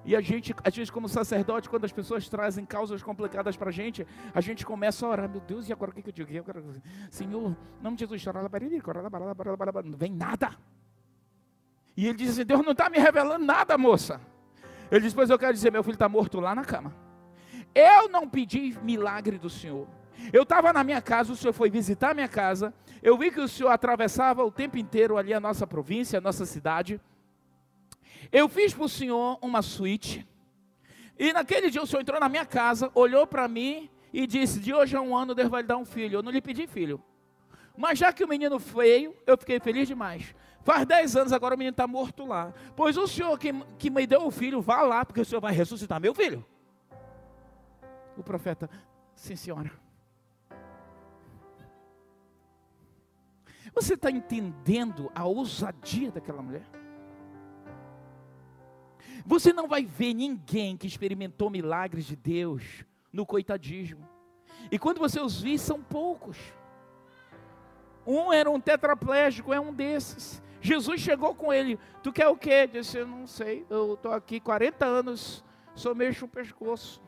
[0.04, 3.72] E a gente, a gente como sacerdote, quando as pessoas trazem causas complicadas para a
[3.72, 6.44] gente, a gente começa a orar, meu Deus, e agora o que, eu digo?
[6.44, 10.58] Quero, Senhor, não de Jesus, não vem nada.
[11.96, 14.20] E ele diz assim, Deus não está me revelando nada, moça.
[14.90, 16.96] Ele diz, pois eu quero dizer, meu filho está morto lá na cama.
[17.74, 19.88] Eu não pedi milagre do Senhor.
[20.34, 22.74] Eu estava na minha casa, o Senhor foi visitar a minha casa.
[23.02, 26.46] Eu vi que o Senhor atravessava o tempo inteiro ali a nossa província, a nossa
[26.46, 27.00] cidade.
[28.32, 30.28] Eu fiz para o senhor uma suíte.
[31.20, 34.74] E naquele dia o senhor entrou na minha casa, olhou para mim e disse: De
[34.74, 36.18] hoje a um ano Deus vai lhe dar um filho.
[36.18, 37.04] Eu não lhe pedi filho.
[37.78, 40.34] Mas já que o menino veio, eu fiquei feliz demais.
[40.64, 42.54] Faz dez anos agora o menino está morto lá.
[42.76, 45.54] Pois o senhor que, que me deu o filho, vá lá, porque o senhor vai
[45.54, 46.46] ressuscitar meu filho.
[48.16, 48.70] O profeta,
[49.16, 49.72] sim senhora.
[53.74, 56.81] Você está entendendo a ousadia daquela mulher?
[59.26, 64.08] Você não vai ver ninguém que experimentou milagres de Deus no coitadismo.
[64.72, 66.38] E quando você os vir, são poucos.
[68.06, 70.42] Um era um tetraplégico, é um desses.
[70.60, 71.80] Jesus chegou com ele.
[72.04, 72.68] Tu quer o quê?
[72.68, 73.66] Disse, eu não sei.
[73.70, 75.44] Eu estou aqui 40 anos,
[75.76, 77.02] só mexo o pescoço.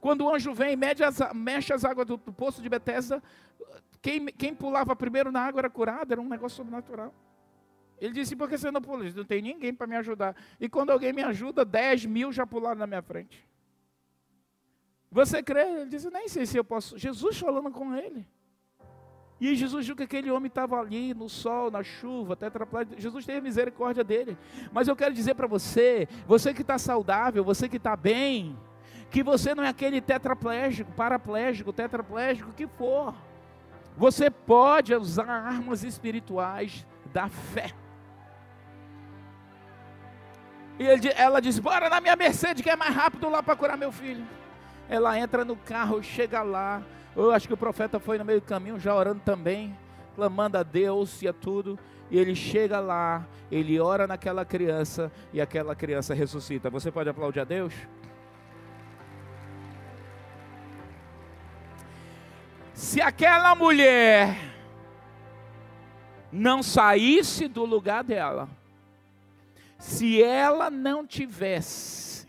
[0.00, 3.22] Quando o anjo vem, as, mexe as águas do, do poço de Betesda,
[4.02, 7.14] quem, quem pulava primeiro na água era curado, era um negócio sobrenatural.
[8.00, 9.04] Ele disse, por que você não pula?
[9.10, 10.36] Não tem ninguém para me ajudar.
[10.60, 13.46] E quando alguém me ajuda, 10 mil já pularam na minha frente.
[15.10, 15.60] Você crê?
[15.60, 16.98] Ele disse, nem sei se eu posso.
[16.98, 18.26] Jesus falando com ele.
[19.40, 23.00] E Jesus viu que aquele homem estava ali no sol, na chuva, tetraplégico.
[23.00, 24.36] Jesus teve misericórdia dele.
[24.72, 28.58] Mas eu quero dizer para você, você que está saudável, você que está bem,
[29.10, 33.14] que você não é aquele tetraplégico, paraplégico, tetraplégico, que for.
[33.96, 37.72] Você pode usar armas espirituais da fé.
[40.78, 43.76] E ele, ela diz: Bora na minha Mercedes, que é mais rápido lá para curar
[43.76, 44.24] meu filho.
[44.88, 46.82] Ela entra no carro, chega lá.
[47.16, 49.76] Eu acho que o profeta foi no meio do caminho, já orando também,
[50.16, 51.78] clamando a Deus e a tudo.
[52.10, 56.68] E ele chega lá, ele ora naquela criança e aquela criança ressuscita.
[56.70, 57.72] Você pode aplaudir a Deus?
[62.74, 64.36] Se aquela mulher
[66.32, 68.48] não saísse do lugar dela,
[69.78, 72.28] se ela não tivesse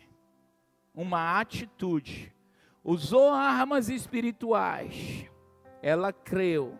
[0.94, 2.34] uma atitude,
[2.84, 5.30] usou armas espirituais,
[5.82, 6.78] ela creu.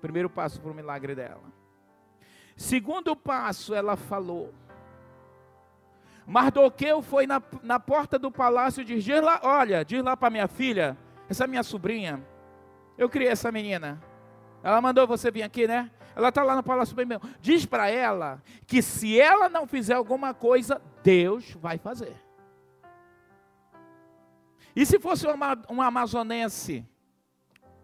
[0.00, 1.52] Primeiro passo para o milagre dela.
[2.56, 4.52] Segundo passo, ela falou.
[6.26, 10.48] Mardoqueu foi na, na porta do palácio e diz: lá, olha, diz lá para minha
[10.48, 10.96] filha,
[11.28, 12.24] essa minha sobrinha,
[12.96, 14.00] eu criei essa menina.
[14.62, 15.90] Ela mandou você vir aqui, né?
[16.14, 17.28] Ela está lá no palácio bem mesmo.
[17.40, 22.14] Diz para ela que se ela não fizer alguma coisa, Deus vai fazer.
[24.74, 26.86] E se fosse uma, um amazonense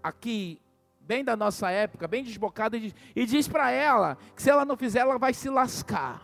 [0.03, 0.61] aqui,
[1.01, 2.95] bem da nossa época, bem desbocado, e diz,
[3.31, 6.23] diz para ela que se ela não fizer, ela vai se lascar.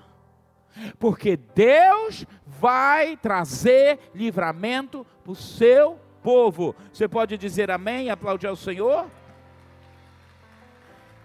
[0.99, 6.75] Porque Deus vai trazer livramento para o seu povo.
[6.93, 9.07] Você pode dizer amém aplaudir ao Senhor?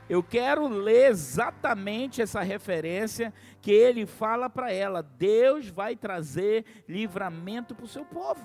[0.10, 5.04] Eu quero ler exatamente essa referência que ele fala para ela.
[5.04, 8.44] Deus vai trazer livramento para o seu povo.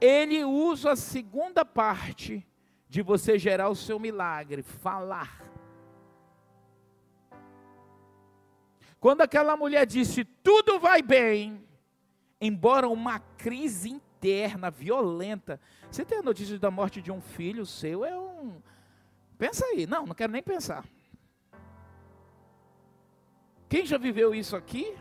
[0.00, 2.46] Ele usa a segunda parte
[2.88, 5.44] de você gerar o seu milagre, falar.
[8.98, 11.62] Quando aquela mulher disse: Tudo vai bem,
[12.40, 15.60] embora uma crise interna violenta.
[15.90, 18.02] Você tem a notícia da morte de um filho seu?
[18.04, 18.62] É um.
[19.40, 19.86] Pensa aí.
[19.86, 20.84] Não, não quero nem pensar.
[23.70, 24.94] Quem já viveu isso aqui?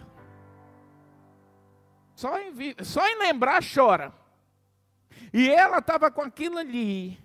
[2.16, 4.14] Só em, só em lembrar chora.
[5.34, 7.20] E ela estava com aquilo ali.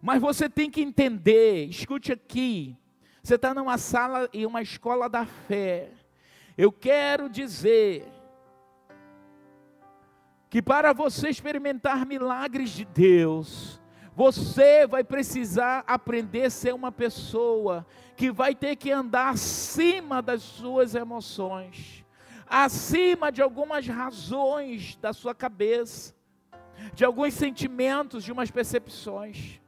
[0.00, 2.76] Mas você tem que entender, escute aqui.
[3.22, 5.92] Você está numa sala e uma escola da fé.
[6.58, 8.04] Eu quero dizer
[10.50, 13.81] que para você experimentar milagres de Deus,
[14.14, 20.42] você vai precisar aprender a ser uma pessoa que vai ter que andar acima das
[20.42, 22.04] suas emoções,
[22.46, 26.14] acima de algumas razões da sua cabeça,
[26.94, 29.60] de alguns sentimentos, de umas percepções.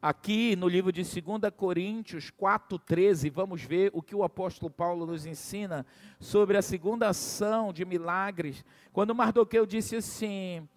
[0.00, 5.24] Aqui no livro de 2 Coríntios 4,13, vamos ver o que o apóstolo Paulo nos
[5.24, 5.86] ensina
[6.18, 8.64] sobre a segunda ação de milagres.
[8.92, 10.68] Quando Mardoqueu disse assim: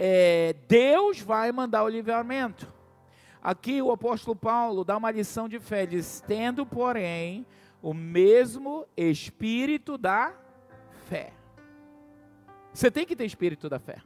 [0.00, 2.72] é, Deus vai mandar o livramento.
[3.42, 7.44] Aqui o apóstolo Paulo dá uma lição de fé, diz: tendo, porém,
[7.82, 10.32] o mesmo espírito da
[11.08, 11.32] fé.
[12.72, 14.00] Você tem que ter espírito da fé.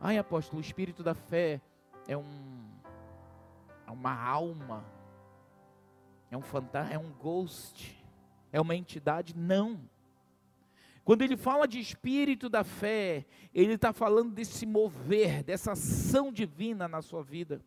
[0.00, 1.60] Ai, apóstolo, o espírito da fé
[2.06, 2.62] é um
[3.84, 4.84] é uma alma,
[6.30, 8.00] é um fantasma, é um ghost,
[8.52, 9.36] é uma entidade.
[9.36, 9.80] Não.
[11.04, 16.86] Quando ele fala de espírito da fé, ele está falando desse mover, dessa ação divina
[16.86, 17.60] na sua vida.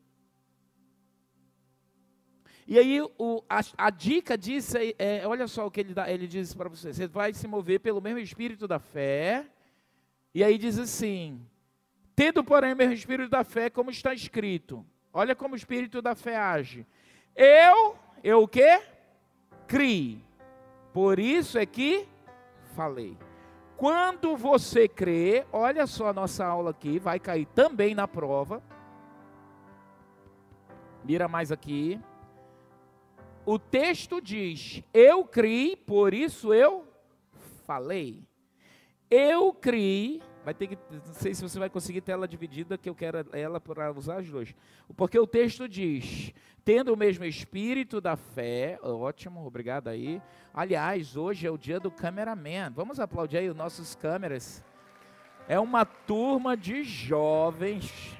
[2.68, 6.10] E aí o, a, a, dica disso é, é, olha só o que ele, dá,
[6.10, 9.46] ele diz para você: você vai se mover pelo mesmo espírito da fé.
[10.34, 11.46] E aí diz assim:
[12.16, 14.84] tendo porém o mesmo espírito da fé, como está escrito,
[15.18, 16.86] Olha como o espírito da fé age.
[17.34, 18.82] Eu, eu o quê?
[19.66, 20.22] Crie.
[20.92, 22.06] Por isso é que
[22.76, 23.18] falei.
[23.78, 28.64] Quando você crê, olha só a nossa aula aqui, vai cair também na prova.
[31.04, 32.00] Mira mais aqui.
[33.46, 36.88] O texto diz: Eu criei, por isso eu
[37.66, 38.24] falei.
[39.10, 42.94] Eu criei Vai ter que, não sei se você vai conseguir tela dividida, que eu
[42.94, 44.54] quero ela para usar as duas.
[44.96, 46.32] Porque o texto diz:
[46.64, 50.22] tendo o mesmo espírito da fé, ótimo, obrigado aí.
[50.54, 52.72] Aliás, hoje é o dia do cameraman.
[52.76, 54.64] Vamos aplaudir aí os nossos câmeras.
[55.48, 58.16] É uma turma de jovens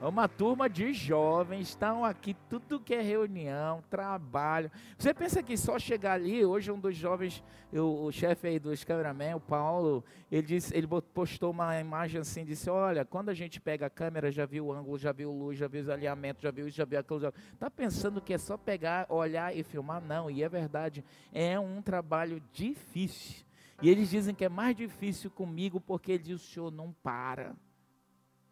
[0.00, 4.70] uma turma de jovens estão aqui, tudo que é reunião, trabalho.
[4.96, 9.34] Você pensa que só chegar ali, hoje um dos jovens, o, chefe aí dos cameramen,
[9.34, 13.86] o Paulo, ele disse, ele postou uma imagem assim, disse, olha, quando a gente pega
[13.86, 16.68] a câmera, já viu o ângulo, já viu luz, já viu o alinhamento, já viu
[16.68, 17.20] isso, já viu aquilo.
[17.20, 17.32] Já...
[17.58, 20.00] Tá pensando que é só pegar, olhar e filmar?
[20.00, 23.44] Não, e é verdade, é um trabalho difícil.
[23.82, 27.56] E eles dizem que é mais difícil comigo porque ele diz, o senhor não para.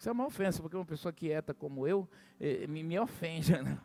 [0.06, 2.08] Isso é uma ofensa, porque uma pessoa quieta como eu
[2.40, 3.50] eh, me, me ofende.
[3.60, 3.76] Né?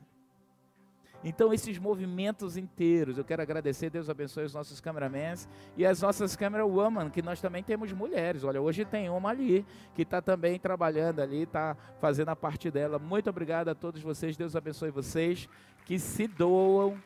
[1.23, 6.35] Então, esses movimentos inteiros, eu quero agradecer, Deus abençoe os nossos cameramans e as nossas
[6.35, 8.43] câmera woman, que nós também temos mulheres.
[8.43, 12.99] Olha, hoje tem uma ali que está também trabalhando ali, está fazendo a parte dela.
[12.99, 15.49] Muito obrigado a todos vocês, Deus abençoe vocês
[15.85, 17.01] que se doam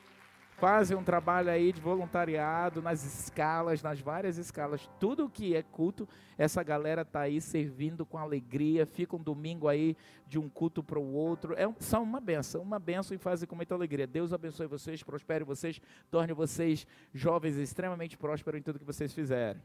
[0.58, 4.90] fazem um trabalho aí de voluntariado nas escalas, nas várias escalas.
[5.00, 9.98] Tudo que é culto, essa galera tá aí servindo com alegria, fica um domingo aí
[10.28, 11.54] de um culto para o outro.
[11.54, 14.08] É são uma benção, uma benção e fazem com muita alegria.
[14.08, 19.62] Deus abençoe vocês, prospere vocês, torne vocês jovens extremamente prósperos em tudo que vocês fizerem.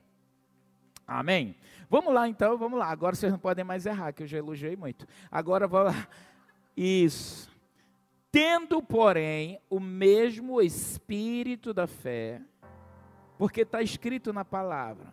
[1.07, 1.57] Amém?
[1.89, 2.87] Vamos lá então, vamos lá.
[2.87, 5.07] Agora vocês não podem mais errar, que eu já elogiei muito.
[5.31, 6.09] Agora vamos lá.
[6.77, 7.50] Isso.
[8.33, 12.41] Tendo, porém, o mesmo espírito da fé,
[13.37, 15.13] porque está escrito na palavra.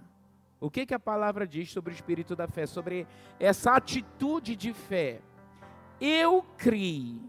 [0.59, 2.65] O que, que a palavra diz sobre o espírito da fé?
[2.65, 3.07] Sobre
[3.39, 5.21] essa atitude de fé.
[5.99, 7.19] Eu criei,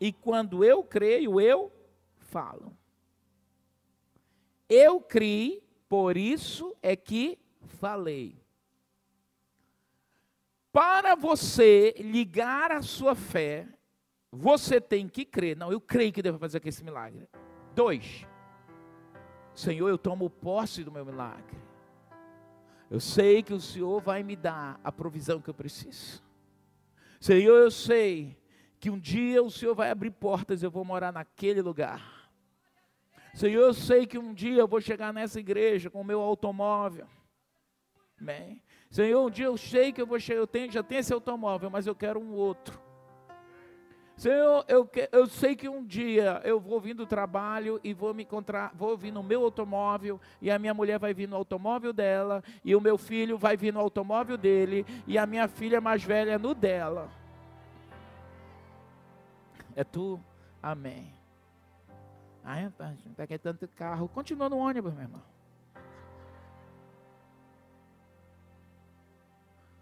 [0.00, 1.72] e quando eu creio, eu
[2.18, 2.76] falo.
[4.68, 7.38] Eu criei, por isso é que
[7.78, 8.40] falei.
[10.72, 13.68] Para você ligar a sua fé,
[14.32, 15.54] você tem que crer.
[15.54, 17.28] Não, eu creio que devo fazer aqui esse milagre.
[17.74, 18.26] Dois,
[19.54, 21.60] Senhor, eu tomo posse do meu milagre.
[22.90, 26.22] Eu sei que o Senhor vai me dar a provisão que eu preciso.
[27.20, 28.36] Senhor, eu sei
[28.80, 32.30] que um dia o Senhor vai abrir portas e eu vou morar naquele lugar.
[33.34, 37.06] Senhor, eu sei que um dia eu vou chegar nessa igreja com o meu automóvel.
[38.20, 38.62] Amém.
[38.90, 41.70] Senhor, um dia eu sei que eu vou chegar, eu tenho, já tenho esse automóvel,
[41.70, 42.81] mas eu quero um outro.
[44.22, 48.22] Senhor, eu, eu sei que um dia eu vou vir do trabalho e vou me
[48.22, 52.40] encontrar, vou vir no meu automóvel, e a minha mulher vai vir no automóvel dela,
[52.64, 56.38] e o meu filho vai vir no automóvel dele, e a minha filha mais velha
[56.38, 57.10] no dela.
[59.74, 60.20] É tu?
[60.62, 61.12] Amém.
[62.44, 64.06] Ai, rapaz, não peguei tanto carro.
[64.06, 65.22] Continua no ônibus, meu irmão.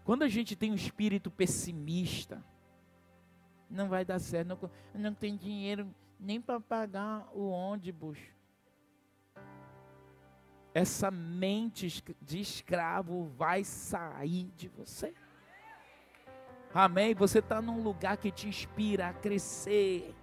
[0.03, 2.43] Quando a gente tem um espírito pessimista,
[3.71, 5.87] não vai dar certo, não, não tem dinheiro
[6.19, 8.17] nem para pagar o ônibus.
[10.73, 15.13] Essa mente de escravo vai sair de você.
[16.73, 17.13] Amém?
[17.15, 20.15] Você está num lugar que te inspira a crescer.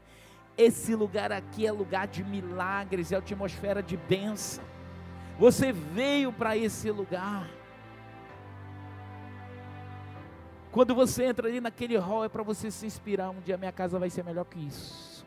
[0.57, 4.64] Esse lugar aqui é lugar de milagres, é atmosfera de bênção.
[5.38, 7.49] Você veio para esse lugar.
[10.71, 13.31] Quando você entra ali naquele hall, é para você se inspirar.
[13.31, 15.27] Um dia minha casa vai ser melhor que isso.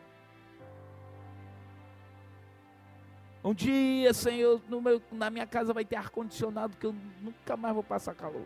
[3.44, 7.84] Um dia, Senhor, meu, na minha casa vai ter ar-condicionado que eu nunca mais vou
[7.84, 8.46] passar calor.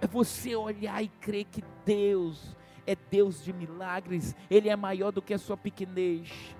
[0.00, 2.56] É você olhar e crer que Deus
[2.86, 6.56] é Deus de milagres, Ele é maior do que a sua pequenez.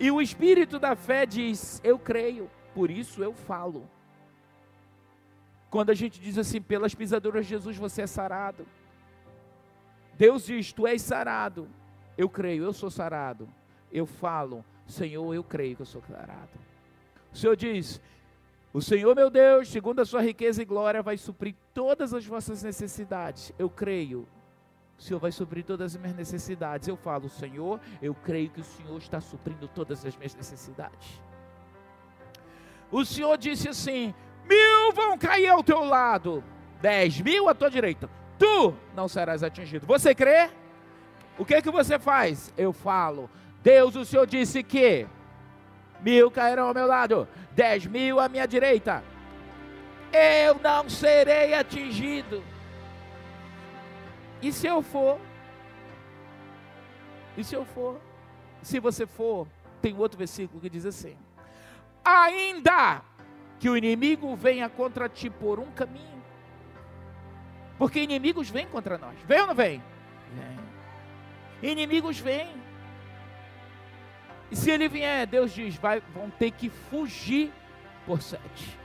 [0.00, 3.88] E o espírito da fé diz: Eu creio, por isso eu falo.
[5.70, 8.66] Quando a gente diz assim, pelas pisaduras de Jesus você é sarado.
[10.14, 11.68] Deus diz, tu és sarado.
[12.16, 13.48] Eu creio, eu sou sarado.
[13.92, 16.58] Eu falo, Senhor, eu creio que eu sou sarado.
[17.32, 18.00] O Senhor diz,
[18.72, 22.62] o Senhor meu Deus, segundo a sua riqueza e glória, vai suprir todas as vossas
[22.62, 23.52] necessidades.
[23.58, 24.26] Eu creio.
[24.98, 26.88] O Senhor vai suprir todas as minhas necessidades.
[26.88, 31.22] Eu falo, Senhor, eu creio que o Senhor está suprindo todas as minhas necessidades.
[32.90, 34.14] O Senhor disse assim:
[34.48, 36.42] mil vão cair ao teu lado,
[36.80, 39.86] dez mil à tua direita, tu não serás atingido.
[39.86, 40.50] Você crê?
[41.38, 42.52] O que que você faz?
[42.56, 43.30] Eu falo,
[43.62, 45.06] Deus, o Senhor disse que
[46.00, 49.04] mil cairão ao meu lado, dez mil à minha direita,
[50.12, 52.42] eu não serei atingido.
[54.40, 55.18] E se eu for?
[57.36, 58.00] E se eu for?
[58.62, 59.46] Se você for,
[59.80, 61.16] tem outro versículo que diz assim:
[62.04, 63.02] ainda
[63.58, 66.22] que o inimigo venha contra ti por um caminho.
[67.76, 69.16] Porque inimigos vêm contra nós.
[69.26, 69.82] Vem ou não vem?
[71.60, 71.70] Vem.
[71.70, 72.48] Inimigos vêm.
[74.50, 77.52] E se ele vier, Deus diz, vai, vão ter que fugir
[78.06, 78.78] por sete.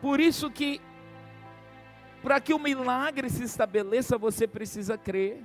[0.00, 0.80] Por isso que,
[2.22, 5.42] para que o milagre se estabeleça, você precisa crer.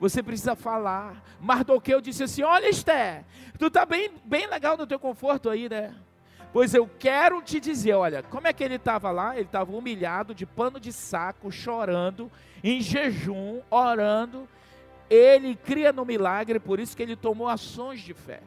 [0.00, 1.22] Você precisa falar.
[1.40, 3.24] Mardoqueu disse assim: Olha, Esther,
[3.58, 5.94] tu está bem, bem legal no teu conforto aí, né?
[6.54, 9.34] Pois eu quero te dizer, olha, como é que ele estava lá?
[9.34, 12.30] Ele estava humilhado, de pano de saco, chorando,
[12.62, 14.48] em jejum, orando.
[15.10, 18.40] Ele cria no milagre, por isso que ele tomou ações de fé.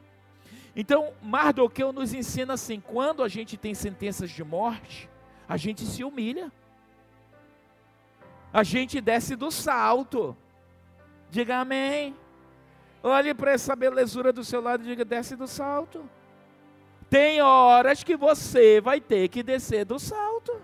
[0.73, 5.09] Então, Mardoqueu nos ensina assim: quando a gente tem sentenças de morte,
[5.45, 6.49] a gente se humilha,
[8.53, 10.37] a gente desce do salto.
[11.29, 12.15] Diga amém.
[13.03, 16.09] Olhe para essa belezura do seu lado e diga: desce do salto.
[17.09, 20.59] Tem horas que você vai ter que descer do salto.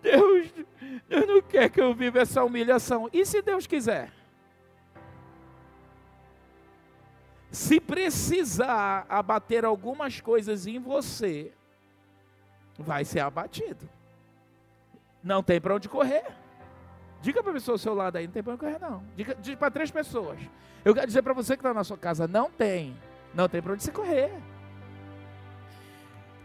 [0.00, 0.52] Deus,
[1.08, 3.08] Deus não quer que eu viva essa humilhação.
[3.12, 4.12] E se Deus quiser?
[7.50, 11.52] Se precisar abater algumas coisas em você,
[12.78, 13.88] vai ser abatido.
[15.22, 16.24] Não tem para onde correr.
[17.24, 19.02] Diga para a pessoa ao seu lado aí, não tem para correr não.
[19.16, 20.38] Diga, para três pessoas.
[20.84, 22.94] Eu quero dizer para você que está na sua casa, não tem.
[23.32, 24.30] Não tem para onde se correr.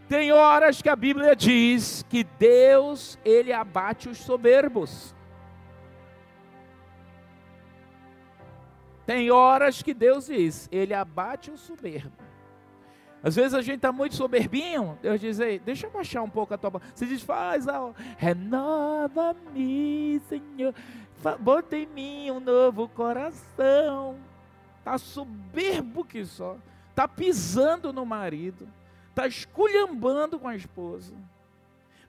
[0.07, 5.13] Tem horas que a Bíblia diz que Deus, ele abate os soberbos.
[9.05, 12.28] Tem horas que Deus diz, ele abate o soberbo.
[13.21, 16.53] Às vezes a gente está muito soberbinho, Deus diz, Ei, deixa eu baixar um pouco
[16.53, 20.73] a tua Você diz, faz, ó, renova-me, Senhor,
[21.39, 24.15] bota em mim um novo coração.
[24.79, 26.55] Está soberbo que só,
[26.91, 28.67] está pisando no marido
[29.19, 31.13] está esculhambando com a esposa.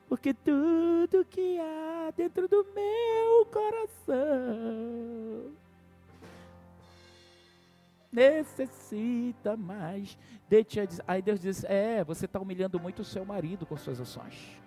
[0.09, 5.53] Porque tudo que há dentro do meu coração
[8.13, 13.65] necessita mais de te Aí Deus diz: É, você está humilhando muito o seu marido
[13.67, 14.61] com suas ações.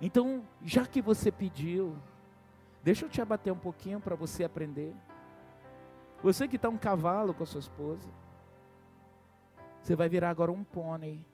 [0.00, 1.96] Então, já que você pediu,
[2.82, 4.94] deixa eu te abater um pouquinho para você aprender.
[6.22, 8.08] Você que está um cavalo com a sua esposa,
[9.80, 11.24] você vai virar agora um pônei.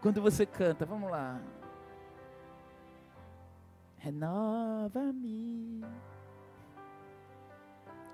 [0.00, 1.40] Quando você canta, vamos lá.
[3.98, 5.84] Renova-me.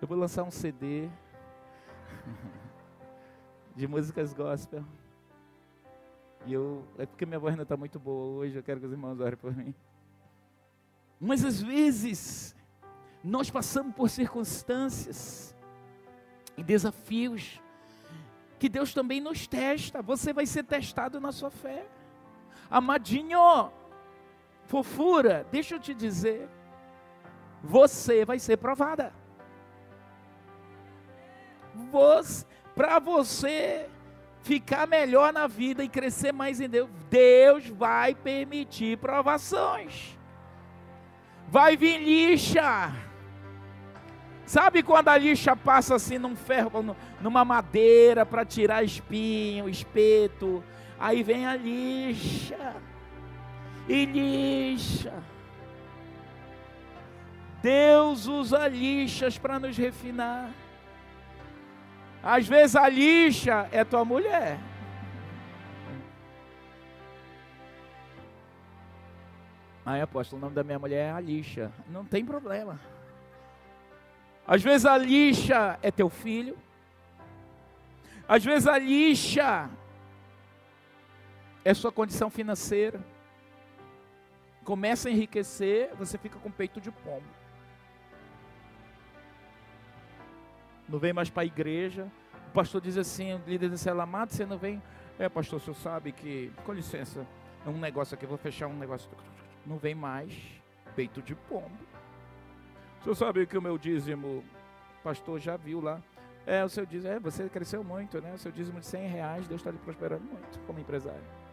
[0.00, 1.08] Eu vou lançar um CD
[3.76, 4.84] de músicas gospel.
[6.46, 8.92] E eu, é porque minha voz não está muito boa hoje, eu quero que os
[8.92, 9.74] irmãos orem por mim.
[11.20, 12.54] Mas às vezes,
[13.22, 15.54] nós passamos por circunstâncias
[16.56, 17.60] e desafios
[18.58, 20.02] que Deus também nos testa.
[20.02, 21.86] Você vai ser testado na sua fé.
[22.70, 23.70] Amadinho,
[24.66, 26.48] fofura, deixa eu te dizer,
[27.62, 29.12] você vai ser provada.
[32.74, 33.88] Para você
[34.42, 40.18] ficar melhor na vida e crescer mais em Deus, Deus vai permitir provações.
[41.48, 42.92] Vai vir lixa
[44.46, 50.62] Sabe quando a lixa passa assim num ferro, numa madeira para tirar espinho, espeto?
[50.98, 52.74] Aí vem a lixa.
[53.88, 55.12] E lixa.
[57.62, 60.50] Deus usa lixas para nos refinar.
[62.22, 64.58] Às vezes a lixa é tua mulher.
[69.86, 71.70] Aí, apóstolo, o nome da minha mulher é a lixa.
[71.88, 72.80] Não tem problema.
[74.46, 76.56] Às vezes a lixa é teu filho.
[78.26, 79.68] Às vezes a lixa
[81.62, 83.00] é sua condição financeira.
[84.64, 87.26] Começa a enriquecer, você fica com peito de pombo.
[90.88, 92.10] Não vem mais para a igreja.
[92.48, 94.82] O pastor diz assim, o líder diz assim, amado, você não vem.
[95.18, 97.26] É, pastor, o senhor sabe que, com licença,
[97.66, 99.08] é um negócio aqui, vou fechar um negócio.
[99.66, 100.34] Não vem mais,
[100.96, 101.70] peito de pombo.
[103.00, 104.42] O senhor sabe que o meu dízimo,
[105.02, 106.00] pastor já viu lá.
[106.46, 108.32] É, o seu dízimo, é, você cresceu muito, né?
[108.34, 111.43] O seu dízimo de 100 reais, Deus está lhe prosperando muito como empresário.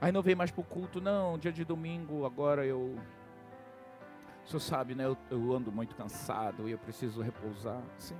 [0.00, 1.38] Aí não vem mais para o culto, não.
[1.38, 2.98] Dia de domingo, agora eu.
[4.44, 5.04] O senhor sabe, né?
[5.04, 7.82] Eu, eu ando muito cansado e eu preciso repousar.
[7.98, 8.16] Sim.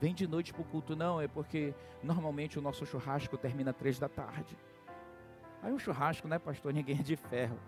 [0.00, 1.20] Vem de noite para o culto, não.
[1.20, 4.56] É porque normalmente o nosso churrasco termina três da tarde.
[5.62, 6.72] Aí um churrasco, né, pastor?
[6.72, 7.58] Ninguém é de ferro.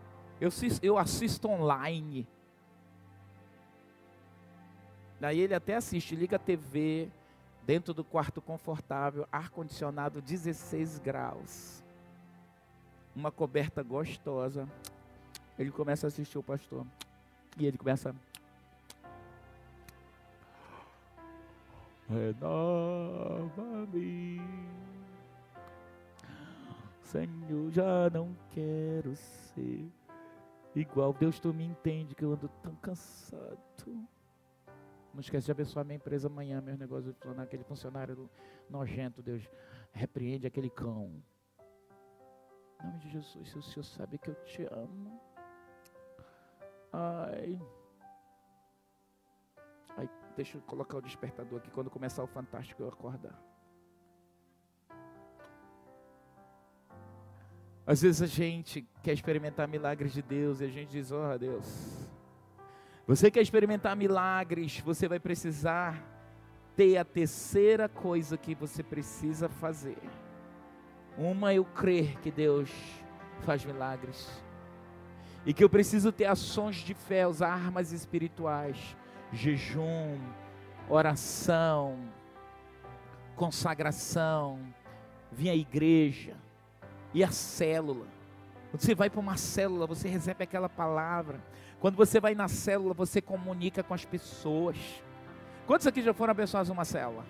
[0.41, 0.51] Eu,
[0.83, 2.27] eu assisto online.
[5.21, 7.09] Daí ele até assiste, liga a TV,
[7.65, 11.85] dentro do quarto confortável, ar-condicionado 16 graus.
[13.15, 14.69] Uma coberta gostosa.
[15.59, 16.87] Ele começa a assistir o pastor.
[17.59, 18.15] E ele começa.
[22.09, 22.73] Renova-me.
[27.03, 29.87] Senhor, já não quero ser
[30.75, 31.13] igual.
[31.13, 33.59] Deus, tu me entende que eu ando tão cansado.
[35.13, 38.31] Não esquece de abençoar minha empresa amanhã, meus negócios, aquele funcionário
[38.71, 39.47] nojento, Deus.
[39.93, 41.23] Repreende aquele cão.
[42.83, 45.21] Em nome de Jesus, o Senhor sabe que eu te amo.
[46.93, 47.61] Ai.
[49.97, 53.41] Ai, deixa eu colocar o despertador aqui quando começar o fantástico eu acordar.
[57.87, 62.11] Às vezes a gente quer experimentar milagres de Deus e a gente diz: Oh Deus,
[63.07, 66.03] você quer experimentar milagres, você vai precisar
[66.77, 69.99] ter a terceira coisa que você precisa fazer.
[71.17, 72.71] Uma eu crer que Deus
[73.43, 74.29] faz milagres.
[75.45, 78.97] E que eu preciso ter ações de fé, usar armas espirituais,
[79.33, 80.19] jejum,
[80.89, 81.99] oração,
[83.35, 84.61] consagração,
[85.31, 86.37] vir à igreja
[87.13, 88.07] e a célula.
[88.71, 91.43] Quando você vai para uma célula, você recebe aquela palavra.
[91.81, 94.77] Quando você vai na célula, você comunica com as pessoas.
[95.67, 97.25] Quantos aqui já foram abençoados numa célula?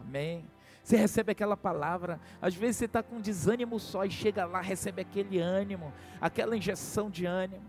[0.00, 0.44] Amém.
[0.82, 5.00] Você recebe aquela palavra, às vezes você está com desânimo só e chega lá, recebe
[5.00, 7.62] aquele ânimo, aquela injeção de ânimo.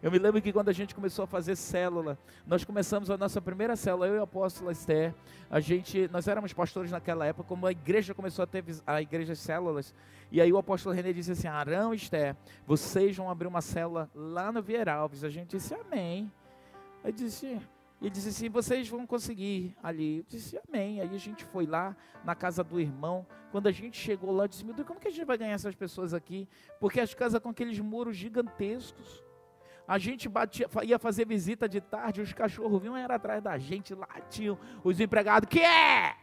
[0.00, 2.16] Eu me lembro que quando a gente começou a fazer célula,
[2.46, 5.12] nós começamos a nossa primeira célula, eu e o apóstolo Esther,
[5.50, 9.34] a gente, nós éramos pastores naquela época, como a igreja começou a ter a igreja
[9.34, 9.92] células,
[10.30, 14.08] e aí o apóstolo René disse assim, Arão e Esther, vocês vão abrir uma célula
[14.14, 16.30] lá no Vieira Alves, a gente disse amém,
[17.02, 17.58] aí disse,
[18.00, 20.18] ele disse assim: vocês vão conseguir ali.
[20.18, 21.00] Eu disse: Amém.
[21.00, 23.26] Aí a gente foi lá na casa do irmão.
[23.50, 25.52] Quando a gente chegou lá, eu disse: Meu Deus, como que a gente vai ganhar
[25.52, 26.48] essas pessoas aqui?
[26.78, 29.24] Porque as casas com aqueles muros gigantescos.
[29.86, 33.94] A gente batia, ia fazer visita de tarde, os cachorros vinham era atrás da gente,
[33.94, 34.58] latiam.
[34.84, 36.14] Os empregados, que é?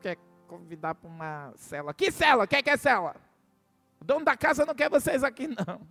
[0.00, 0.18] Quer
[0.48, 1.94] convidar para uma cela.
[1.94, 2.44] Que cela?
[2.46, 3.14] Quem quer cela?
[4.00, 5.86] O dono da casa não quer vocês aqui, não.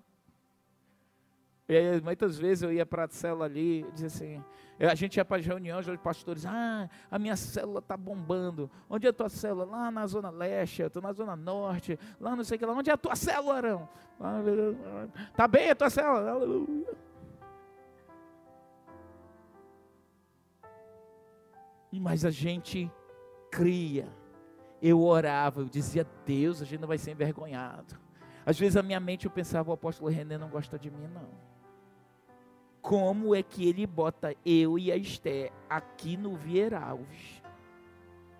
[1.70, 4.43] E muitas vezes eu ia para a célula ali dizia assim,
[4.80, 8.70] a gente ia para as reuniões dos pastores, ah, a minha célula está bombando.
[8.89, 9.66] Onde é a tua célula?
[9.66, 12.74] Lá na zona leste, eu estou na zona norte, lá não sei o que lá.
[12.74, 13.89] Onde é a tua célula, Arão?
[15.30, 16.32] Está bem a tua célula?
[16.32, 16.93] Aleluia.
[21.93, 22.91] Mas a gente
[23.51, 24.07] cria.
[24.82, 27.99] Eu orava, eu dizia, Deus, a gente não vai ser envergonhado.
[28.43, 31.51] Às vezes a minha mente eu pensava, o apóstolo René não gosta de mim, não
[32.82, 37.41] como é que ele bota eu e a Esté aqui no Vieira Alves,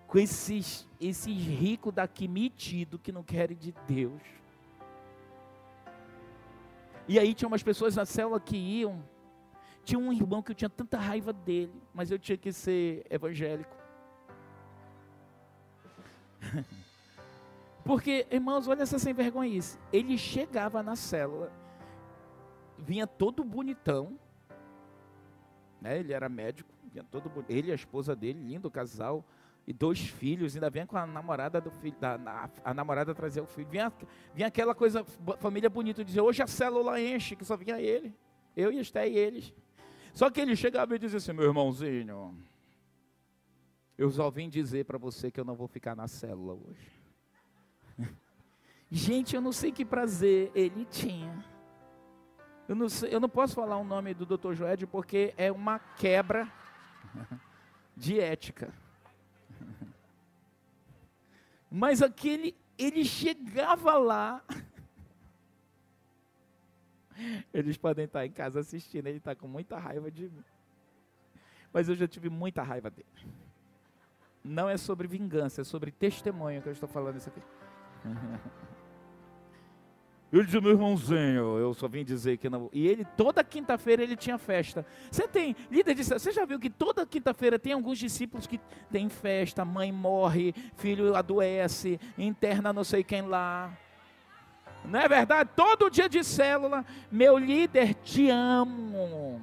[0.06, 4.20] com esses, esses ricos daqui metidos que não querem de Deus.
[7.08, 9.02] E aí tinha umas pessoas na célula que iam,
[9.84, 13.76] tinha um irmão que eu tinha tanta raiva dele, mas eu tinha que ser evangélico.
[17.84, 19.78] Porque, irmãos, olha essa sem vergonha isso.
[19.92, 21.52] Ele chegava na célula,
[22.78, 24.18] vinha todo bonitão,
[25.82, 25.98] né?
[25.98, 26.72] Ele era médico,
[27.10, 29.24] todo, ele e a esposa dele, lindo casal,
[29.66, 33.40] e dois filhos, ainda vem com a namorada do filho, da, a, a namorada trazer
[33.40, 33.68] o filho.
[33.68, 33.92] Vinha,
[34.34, 35.04] vinha aquela coisa,
[35.38, 38.14] família bonita, dizer, hoje a célula enche, que só vinha ele,
[38.56, 39.54] eu e Esté e eles.
[40.14, 42.36] Só que ele chegava e dizia assim, meu irmãozinho,
[43.96, 46.90] eu só vim dizer para você que eu não vou ficar na célula hoje.
[48.90, 51.51] Gente, eu não sei que prazer ele tinha
[52.72, 54.54] eu não, sei, eu não posso falar o nome do Dr.
[54.54, 56.50] Joed porque é uma quebra
[57.94, 58.72] de ética.
[61.70, 64.42] Mas aquele, ele chegava lá.
[67.52, 70.42] Eles podem estar em casa assistindo, ele está com muita raiva de mim.
[71.74, 73.06] Mas eu já tive muita raiva dele.
[74.42, 77.42] Não é sobre vingança, é sobre testemunho que eu estou falando isso aqui.
[80.32, 82.70] Eu disse, meu irmãozinho, eu só vim dizer que não.
[82.72, 84.86] E ele, toda quinta-feira, ele tinha festa.
[85.10, 88.58] Você tem, líder disse, você já viu que toda quinta-feira tem alguns discípulos que
[88.90, 93.76] tem festa, mãe morre, filho adoece, interna não sei quem lá.
[94.86, 95.50] Não é verdade?
[95.54, 99.38] Todo dia de célula, meu líder, te amo.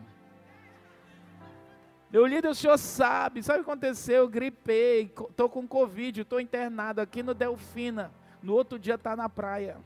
[2.12, 4.24] Meu líder, o senhor sabe, sabe o que aconteceu?
[4.24, 8.12] Eu gripei, estou com Covid, estou internado aqui no Delfina.
[8.42, 9.78] No outro dia está na praia.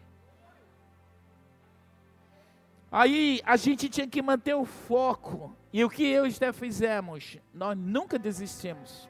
[2.96, 5.58] Aí a gente tinha que manter o foco.
[5.74, 7.40] E o que eu e Steph fizemos?
[7.52, 9.10] Nós nunca desistimos.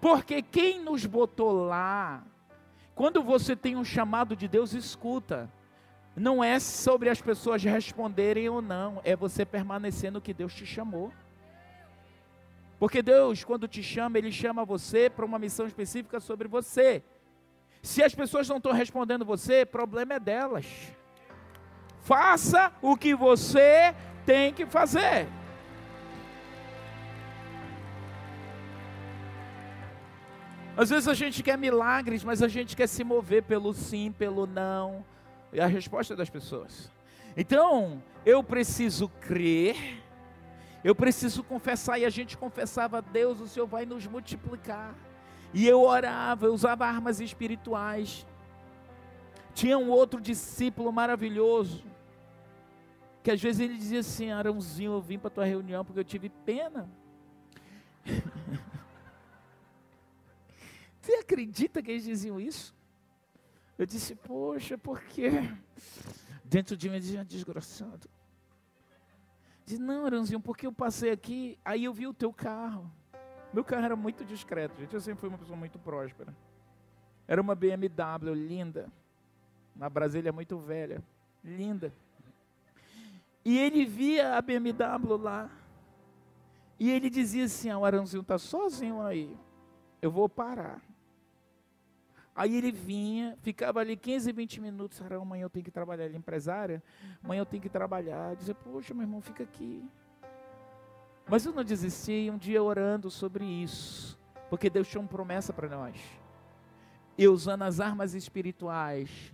[0.00, 2.22] Porque quem nos botou lá,
[2.94, 5.52] quando você tem um chamado de Deus, escuta.
[6.14, 10.64] Não é sobre as pessoas responderem ou não, é você permanecer no que Deus te
[10.64, 11.12] chamou.
[12.78, 17.02] Porque Deus, quando te chama, Ele chama você para uma missão específica sobre você.
[17.82, 20.95] Se as pessoas não estão respondendo você, problema é delas.
[22.06, 23.92] Faça o que você
[24.24, 25.26] tem que fazer.
[30.76, 34.46] Às vezes a gente quer milagres, mas a gente quer se mover pelo sim, pelo
[34.46, 35.04] não.
[35.52, 36.92] É a resposta das pessoas.
[37.36, 40.00] Então, eu preciso crer,
[40.84, 44.94] eu preciso confessar, e a gente confessava, Deus, o Senhor vai nos multiplicar.
[45.52, 48.24] E eu orava, eu usava armas espirituais.
[49.54, 51.95] Tinha um outro discípulo maravilhoso,
[53.26, 56.28] que às vezes ele dizia assim: Arãozinho, eu vim para tua reunião porque eu tive
[56.28, 56.88] pena.
[61.02, 62.72] Você acredita que eles diziam isso?
[63.76, 65.32] Eu disse, poxa, por quê?
[66.44, 68.08] Dentro de mim dizia, desgraçado.
[69.64, 72.88] Diz, não, Arãozinho, porque eu passei aqui, aí eu vi o teu carro.
[73.52, 74.94] Meu carro era muito discreto, gente.
[74.94, 76.32] Eu sempre fui uma pessoa muito próspera.
[77.26, 78.88] Era uma BMW linda.
[79.74, 81.02] Uma Brasília muito velha.
[81.42, 81.92] Linda.
[83.46, 85.48] E ele via a BMW lá.
[86.80, 89.38] E ele dizia assim: ah, o Arãozinho está sozinho aí,
[90.02, 90.82] eu vou parar.
[92.34, 95.00] Aí ele vinha, ficava ali 15, 20 minutos.
[95.00, 96.06] Arão, amanhã eu tenho que trabalhar.
[96.06, 96.82] Ele é empresária,
[97.22, 98.34] amanhã eu tenho que trabalhar.
[98.34, 99.88] Dizia, poxa, meu irmão, fica aqui.
[101.28, 104.18] Mas eu não desisti, um dia orando sobre isso,
[104.50, 105.96] porque Deus tinha uma promessa para nós.
[107.16, 109.32] E usando as armas espirituais,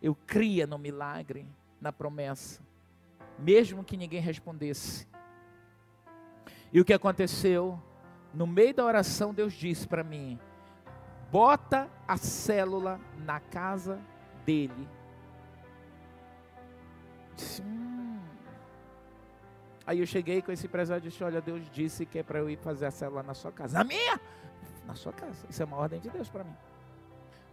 [0.00, 1.44] eu cria no milagre,
[1.80, 2.62] na promessa,
[3.38, 5.06] mesmo que ninguém respondesse.
[6.72, 7.80] E o que aconteceu?
[8.32, 10.38] No meio da oração, Deus disse para mim:
[11.30, 14.00] bota a célula na casa
[14.44, 14.88] dele.
[17.34, 18.20] Disse, hum.
[19.86, 22.48] Aí eu cheguei com esse empresário e disse: Olha, Deus disse que é para eu
[22.48, 23.78] ir fazer a célula na sua casa.
[23.78, 24.20] Na minha?
[24.86, 25.46] Na sua casa.
[25.48, 26.54] Isso é uma ordem de Deus para mim.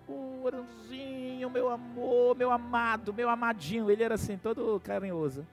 [0.08, 3.90] O Arãozinho, meu amor, meu amado, meu amadinho.
[3.90, 5.46] Ele era assim, todo carinhoso.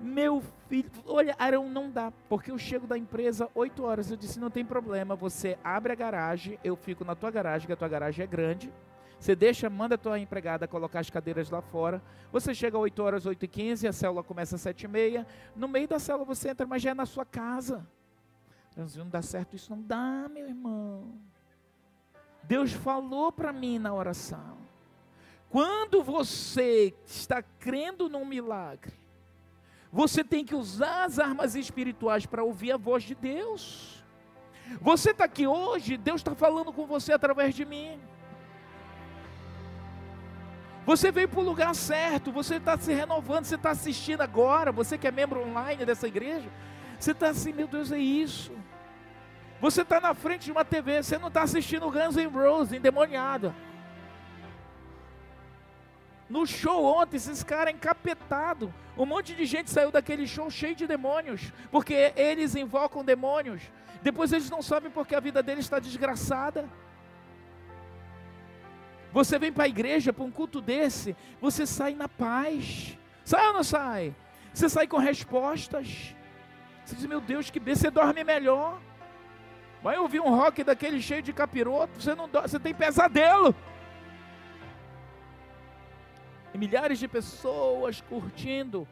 [0.00, 4.10] Meu filho, olha, Arão, não dá, porque eu chego da empresa 8 horas.
[4.10, 7.72] Eu disse: não tem problema, você abre a garagem, eu fico na tua garagem, que
[7.72, 8.72] a tua garagem é grande.
[9.18, 12.02] Você deixa, manda a tua empregada colocar as cadeiras lá fora.
[12.32, 15.26] Você chega às 8 horas, 8 e 15, a célula começa às 7 e meia.
[15.54, 17.86] No meio da célula você entra, mas já é na sua casa.
[18.74, 21.12] Não dá certo, isso não dá, meu irmão.
[22.44, 24.56] Deus falou para mim na oração.
[25.50, 28.99] Quando você está crendo num milagre,
[29.92, 34.04] você tem que usar as armas espirituais para ouvir a voz de Deus.
[34.80, 37.98] Você está aqui hoje, Deus está falando com você através de mim.
[40.86, 44.96] Você veio para o lugar certo, você está se renovando, você está assistindo agora, você
[44.96, 46.48] que é membro online dessa igreja,
[46.98, 48.52] você está assim, meu Deus, é isso.
[49.60, 53.54] Você está na frente de uma TV, você não está assistindo Guns N' Roses, endemoniado.
[56.30, 58.70] No show ontem, esses caras encapetados.
[58.96, 61.52] Um monte de gente saiu daquele show cheio de demônios.
[61.72, 63.60] Porque eles invocam demônios.
[64.00, 66.68] Depois eles não sabem porque a vida deles está desgraçada.
[69.12, 72.96] Você vem para a igreja, para um culto desse, você sai na paz.
[73.24, 74.14] Sai ou não sai?
[74.54, 76.14] Você sai com respostas.
[76.84, 78.80] Você diz, meu Deus, que bem, você dorme melhor.
[79.82, 83.54] Vai ouvir um rock daquele cheio de capiroto, você não você tem pesadelo.
[86.60, 88.86] Milhares de pessoas curtindo.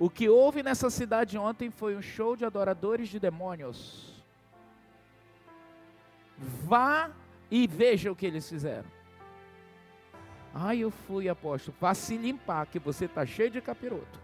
[0.00, 4.12] O que houve nessa cidade ontem foi um show de adoradores de demônios.
[6.36, 7.12] Vá
[7.48, 8.90] e veja o que eles fizeram.
[10.52, 11.76] Ai, eu fui, apóstolo.
[11.80, 14.23] Vá se limpar, que você está cheio de capiroto.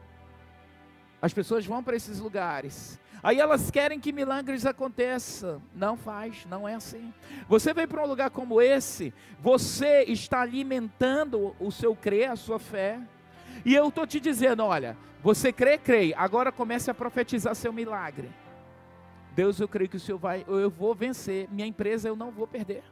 [1.20, 5.62] As pessoas vão para esses lugares Aí elas querem que milagres aconteçam.
[5.74, 7.12] Não faz, não é assim.
[7.48, 12.58] Você vem para um lugar como esse, você está alimentando o seu crer, a sua
[12.58, 12.98] fé.
[13.64, 16.14] E eu estou te dizendo: olha, você crê, crê.
[16.16, 18.30] Agora comece a profetizar seu milagre.
[19.34, 21.46] Deus, eu creio que o Senhor vai, eu vou vencer.
[21.50, 22.82] Minha empresa eu não vou perder.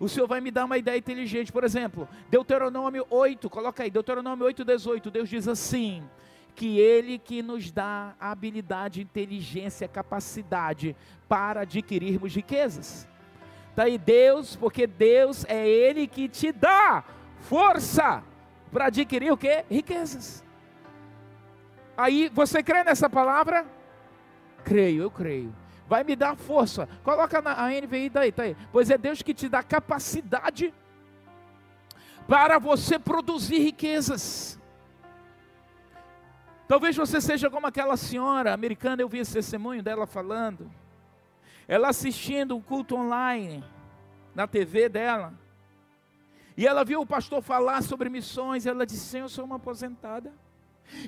[0.00, 1.52] O Senhor vai me dar uma ideia inteligente.
[1.52, 5.10] Por exemplo, Deuteronômio 8, coloca aí, Deuteronômio 8, 18.
[5.12, 6.02] Deus diz assim:
[6.54, 10.96] que Ele que nos dá habilidade, inteligência, capacidade
[11.28, 13.08] para adquirirmos riquezas.
[13.70, 17.04] Está aí Deus, porque Deus é Ele que te dá
[17.40, 18.22] força
[18.70, 19.64] para adquirir o que?
[19.70, 20.44] Riquezas.
[21.96, 23.66] Aí você crê nessa palavra?
[24.64, 25.54] Creio, eu creio.
[25.88, 26.88] Vai me dar força.
[27.02, 28.56] Coloca na a NVI daí, tá aí.
[28.70, 30.72] Pois é Deus que te dá capacidade
[32.26, 34.58] para você produzir riquezas.
[36.68, 40.70] Talvez você seja como aquela senhora americana, eu vi esse testemunho dela falando.
[41.68, 43.64] Ela assistindo um culto online
[44.34, 45.34] na TV dela.
[46.56, 50.32] E ela viu o pastor falar sobre missões, ela disse: Senhor, eu sou uma aposentada.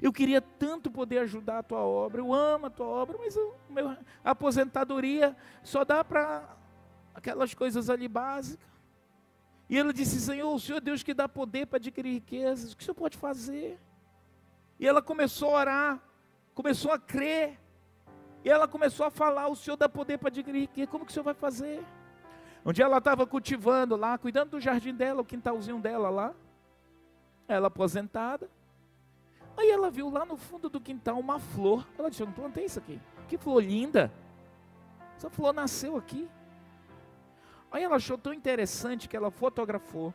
[0.01, 3.55] Eu queria tanto poder ajudar a tua obra, eu amo a tua obra, mas eu,
[3.69, 3.91] meu,
[4.25, 6.57] a aposentadoria só dá para
[7.15, 8.67] aquelas coisas ali básicas.
[9.69, 12.77] E ela disse: Senhor, o Senhor é Deus que dá poder para adquirir riquezas, o
[12.77, 13.79] que o Senhor pode fazer?
[14.85, 16.01] E ela começou a orar,
[16.55, 17.59] começou a crer.
[18.45, 21.14] E ela começou a falar: o Senhor dá poder para adquirir riqueza, como que o
[21.14, 21.82] Senhor vai fazer?
[22.66, 26.35] Um dia ela estava cultivando lá, cuidando do jardim dela, o quintalzinho dela lá.
[27.49, 28.51] Ela aposentada.
[29.57, 31.89] Aí ela viu lá no fundo do quintal uma flor.
[31.99, 33.01] Ela disse: Eu não plantei isso aqui.
[33.26, 34.12] Que flor linda.
[35.16, 36.28] Essa flor nasceu aqui.
[37.72, 40.12] Aí ela achou tão interessante que ela fotografou.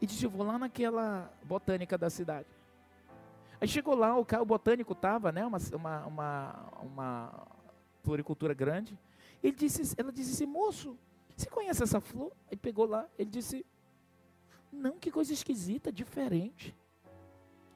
[0.00, 2.57] E disse: Eu vou lá naquela botânica da cidade.
[3.60, 7.46] Aí chegou lá, o carro botânico estava, né, uma, uma, uma, uma
[8.02, 8.98] floricultura grande.
[9.42, 10.96] Ele disse, ela disse assim, moço,
[11.36, 12.32] você conhece essa flor?
[12.50, 13.64] Aí pegou lá, ele disse,
[14.72, 16.74] não, que coisa esquisita, diferente.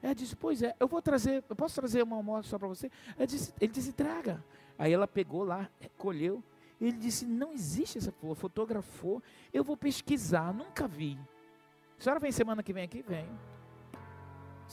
[0.01, 2.91] Ela disse, pois é, eu vou trazer, eu posso trazer uma amostra só para você?
[3.27, 4.43] Disse, ele disse, traga.
[4.77, 6.43] Aí ela pegou lá, colheu.
[6.79, 8.35] Ele disse: Não existe essa flor.
[8.35, 9.21] Fotografou.
[9.53, 10.53] Eu vou pesquisar.
[10.53, 11.17] Nunca vi.
[11.97, 13.01] A senhora vem semana que vem aqui?
[13.01, 13.29] Vem.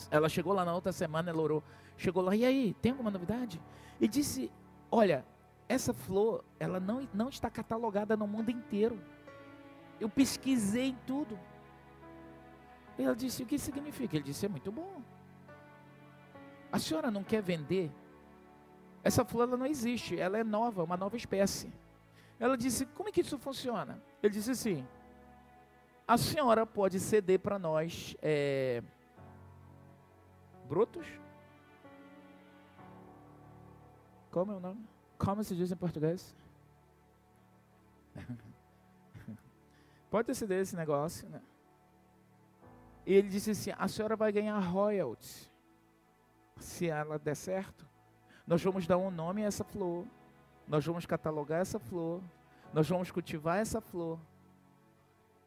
[0.09, 1.63] Ela chegou lá na outra semana, ela orou.
[1.97, 3.61] Chegou lá, e aí, tem alguma novidade?
[3.99, 4.51] E disse:
[4.89, 5.25] Olha,
[5.67, 8.99] essa flor, ela não, não está catalogada no mundo inteiro.
[9.99, 11.39] Eu pesquisei tudo.
[12.97, 14.15] E ela disse: O que significa?
[14.15, 15.01] Ele disse: É muito bom.
[16.71, 17.91] A senhora não quer vender?
[19.03, 21.71] Essa flor ela não existe, ela é nova, uma nova espécie.
[22.39, 24.01] Ela disse: Como é que isso funciona?
[24.21, 24.87] Ele disse assim:
[26.07, 28.83] A senhora pode ceder para nós é,
[30.71, 31.05] brotos?
[34.31, 34.87] Como é o nome?
[35.17, 36.33] Como se diz em português?
[40.09, 41.41] pode ceder esse negócio, né?
[43.05, 45.51] E ele disse assim: A senhora vai ganhar royalties
[46.57, 47.85] se ela der certo.
[48.47, 50.07] Nós vamos dar um nome a essa flor.
[50.65, 52.21] Nós vamos catalogar essa flor.
[52.73, 54.17] Nós vamos cultivar essa flor.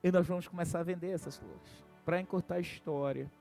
[0.02, 1.84] E nós vamos começar a vender essas flores.
[2.04, 3.32] Para encurtar a história.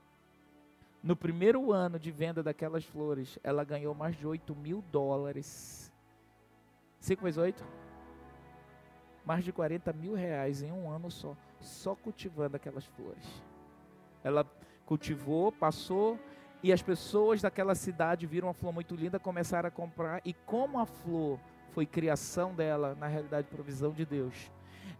[1.04, 5.92] No primeiro ano de venda daquelas flores, ela ganhou mais de 8 mil dólares.
[6.98, 7.62] 5 mais 8?
[9.22, 11.36] Mais de 40 mil reais em um ano só.
[11.60, 13.22] Só cultivando aquelas flores.
[14.22, 14.46] Ela
[14.86, 16.18] cultivou, passou
[16.62, 20.22] e as pessoas daquela cidade viram a flor muito linda, começaram a comprar.
[20.24, 21.38] E como a flor
[21.72, 24.50] foi criação dela, na realidade, provisão de Deus,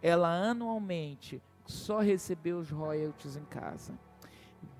[0.03, 3.97] ela anualmente só recebeu os royalties em casa.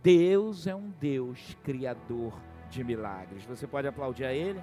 [0.04, 2.34] Deus é um Deus criador
[2.70, 3.44] de milagres.
[3.46, 4.62] Você pode aplaudir a Ele?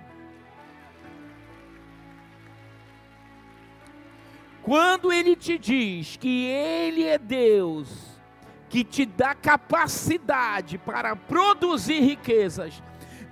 [4.63, 8.21] Quando Ele te diz que Ele é Deus,
[8.69, 12.83] que te dá capacidade para produzir riquezas.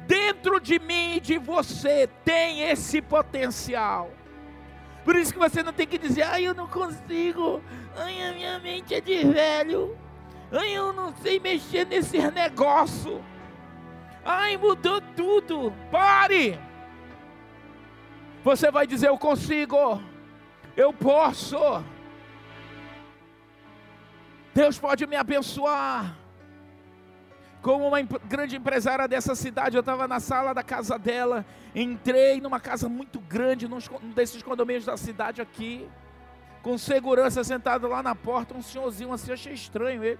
[0.06, 4.10] Dentro de mim e de você tem esse potencial.
[5.04, 7.62] Por isso que você não tem que dizer, ai, eu não consigo,
[7.96, 9.96] ai, a minha mente é de velho,
[10.52, 13.22] ai, eu não sei mexer nesse negócio,
[14.24, 15.72] ai, mudou tudo.
[15.90, 16.58] Pare!
[18.42, 20.02] Você vai dizer, eu consigo,
[20.76, 21.58] eu posso.
[24.54, 26.16] Deus pode me abençoar.
[27.62, 31.44] Como uma grande empresária dessa cidade, eu estava na sala da casa dela,
[31.74, 33.78] entrei numa casa muito grande, num
[34.14, 35.86] desses condomínios da cidade aqui,
[36.62, 40.18] com segurança sentado lá na porta, um senhorzinho assim, achei estranho ele.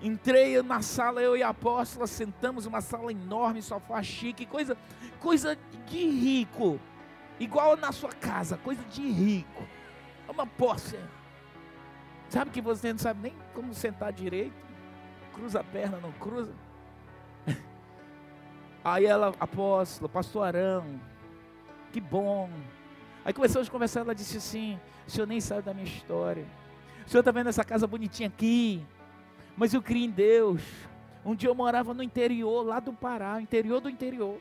[0.00, 4.76] Entrei na sala, eu e a apóstola, sentamos uma sala enorme, sofá chique, coisa,
[5.18, 6.78] coisa de rico,
[7.40, 9.66] igual na sua casa, coisa de rico.
[10.28, 10.98] Uma posse.
[12.28, 14.54] Sabe que você não sabe nem como sentar direito?
[15.32, 16.52] Cruza a perna, não cruza?
[18.84, 21.00] Aí ela, apóstolo, pastor Arão,
[21.90, 22.50] que bom.
[23.24, 26.46] Aí começamos a conversar, ela disse assim: o senhor nem sabe da minha história.
[27.06, 28.84] O senhor está vendo essa casa bonitinha aqui,
[29.58, 30.62] mas eu criei em Deus.
[31.24, 34.38] Um dia eu morava no interior, lá do Pará, interior do interior.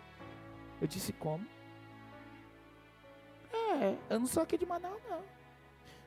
[0.80, 1.46] Eu disse: como?
[3.52, 5.22] É, eu não sou aqui de Manaus, não.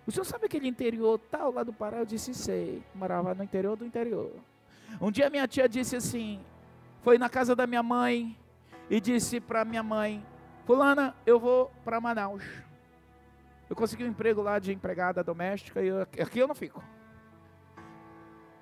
[0.07, 1.99] O senhor sabe aquele interior tal lá do Pará?
[1.99, 2.83] Eu disse, sei.
[2.95, 4.33] Morava no interior do interior.
[5.01, 6.41] Um dia minha tia disse assim,
[7.03, 8.37] foi na casa da minha mãe
[8.89, 10.25] e disse para minha mãe,
[10.67, 12.45] fulana, eu vou para Manaus.
[13.69, 16.83] Eu consegui um emprego lá de empregada doméstica e eu, aqui eu não fico.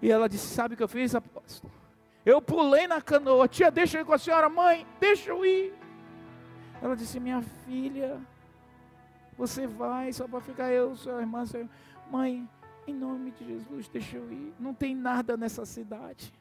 [0.01, 1.73] E ela disse, sabe o que eu fiz, apóstolo?
[2.25, 5.75] Eu pulei na canoa, tia, deixa eu ir com a senhora, mãe, deixa eu ir.
[6.81, 8.21] Ela disse, minha filha,
[9.37, 11.71] você vai só para ficar eu, sua irmã, sua irmã.
[12.11, 12.49] Mãe,
[12.87, 14.55] em nome de Jesus, deixa eu ir.
[14.59, 16.33] Não tem nada nessa cidade.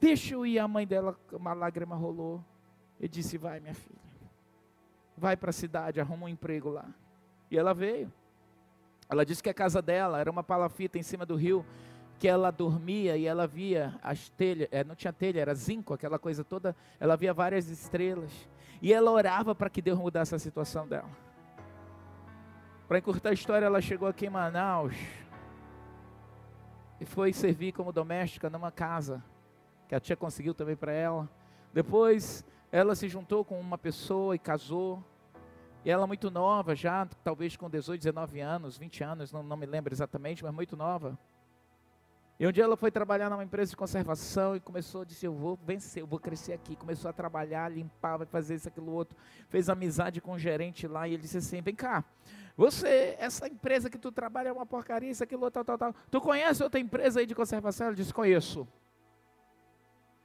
[0.00, 0.58] Deixa eu ir.
[0.58, 2.42] A mãe dela, uma lágrima rolou.
[2.98, 3.98] Eu disse: Vai, minha filha.
[5.16, 6.88] Vai para a cidade, arruma um emprego lá.
[7.50, 8.10] E ela veio.
[9.08, 11.66] Ela disse que a casa dela era uma palafita em cima do rio,
[12.20, 16.18] que ela dormia e ela via as telhas, é, não tinha telha, era zinco, aquela
[16.18, 16.76] coisa toda.
[17.00, 18.30] Ela via várias estrelas.
[18.82, 21.08] E ela orava para que Deus mudasse a situação dela.
[22.86, 24.94] Para encurtar a história, ela chegou aqui em Manaus
[27.00, 29.24] e foi servir como doméstica numa casa
[29.88, 31.26] que a tia conseguiu também para ela.
[31.72, 35.02] Depois, ela se juntou com uma pessoa e casou.
[35.86, 39.64] E ela muito nova, já talvez com 18, 19 anos, 20 anos, não, não me
[39.64, 41.18] lembro exatamente, mas muito nova.
[42.40, 45.34] E um dia ela foi trabalhar numa empresa de conservação e começou a dizer, eu
[45.34, 46.74] vou vencer, eu vou crescer aqui.
[46.74, 49.14] Começou a trabalhar, limpar, vai fazer isso, aquilo, outro.
[49.50, 52.02] Fez amizade com o gerente lá e ele disse assim, vem cá,
[52.56, 55.94] você, essa empresa que tu trabalha é uma porcaria, isso, aquilo, tal, tal, tal.
[56.10, 57.88] Tu conhece outra empresa aí de conservação?
[57.88, 58.66] Ela disse, conheço.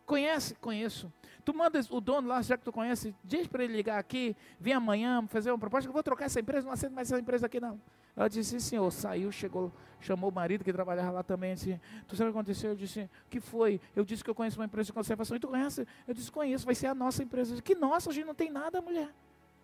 [0.05, 0.55] Conhece?
[0.55, 1.11] Conheço.
[1.45, 4.73] Tu manda o dono lá, já que tu conhece, diz para ele ligar aqui, vem
[4.73, 7.59] amanhã fazer uma proposta, eu vou trocar essa empresa, não aceito mais essa empresa aqui
[7.59, 7.79] não.
[8.15, 12.31] Ela disse, senhor, saiu, chegou, chamou o marido que trabalhava lá também, disse, tu sabe
[12.31, 12.71] o que aconteceu?
[12.71, 13.79] Eu disse, o que foi?
[13.95, 15.87] Eu disse que eu conheço uma empresa de conservação, e tu conhece?
[16.07, 17.51] Eu disse, conheço, vai ser a nossa empresa.
[17.51, 19.13] Disse, que nossa, a gente não tem nada, mulher.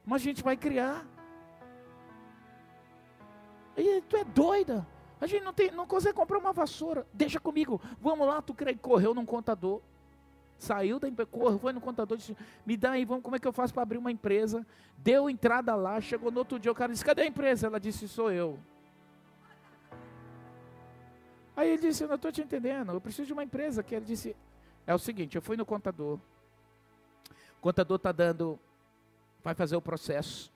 [0.05, 1.03] Mas a gente vai criar.
[3.75, 4.85] E tu é doida.
[5.19, 7.07] A gente não, tem, não consegue comprar uma vassoura.
[7.11, 7.81] Deixa comigo.
[7.99, 9.81] Vamos lá, tu correu num contador.
[10.61, 11.27] Saiu da empresa,
[11.59, 13.97] foi no contador, disse, me dá aí, vamos, como é que eu faço para abrir
[13.97, 14.63] uma empresa?
[14.95, 17.65] Deu entrada lá, chegou no outro dia, o cara disse, cadê a empresa?
[17.65, 18.59] Ela disse, sou eu.
[21.55, 23.81] Aí ele disse, eu não estou te entendendo, eu preciso de uma empresa.
[23.81, 24.35] Que ele disse,
[24.85, 26.19] é o seguinte, eu fui no contador,
[27.57, 28.59] o contador está dando,
[29.43, 30.53] vai fazer o processo.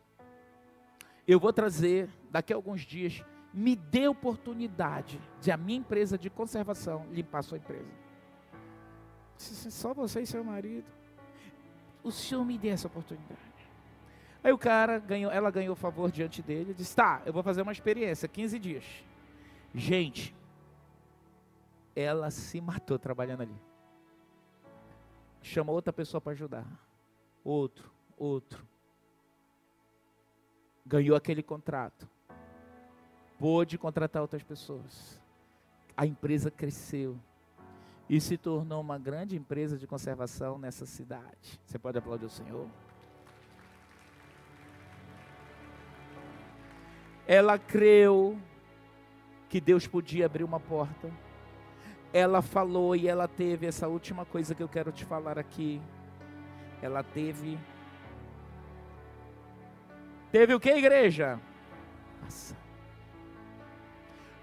[1.28, 6.30] Eu vou trazer, daqui a alguns dias, me dê oportunidade de a minha empresa de
[6.30, 8.05] conservação limpar a sua empresa.
[9.38, 10.86] Só você e seu marido.
[12.04, 13.40] O senhor me dê essa oportunidade.
[14.44, 17.72] Aí o cara ganhou, ela ganhou favor diante dele, disse: "Tá, eu vou fazer uma
[17.72, 18.84] experiência, 15 dias".
[19.74, 20.36] Gente,
[21.96, 23.56] ela se matou trabalhando ali.
[25.42, 26.66] Chamou outra pessoa para ajudar.
[27.44, 28.66] Outro, outro.
[30.86, 32.10] Ganhou aquele contrato.
[33.40, 35.22] Pôde contratar outras pessoas.
[35.96, 37.20] A empresa cresceu
[38.10, 41.60] e se tornou uma grande empresa de conservação nessa cidade.
[41.66, 42.68] Você pode aplaudir o Senhor?
[47.28, 48.38] Ela creu
[49.50, 51.12] que Deus podia abrir uma porta.
[52.14, 55.82] Ela falou e ela teve essa última coisa que eu quero te falar aqui.
[56.82, 57.58] Ela teve.
[60.32, 61.40] Teve o que, igreja?
[62.26, 62.58] Ação.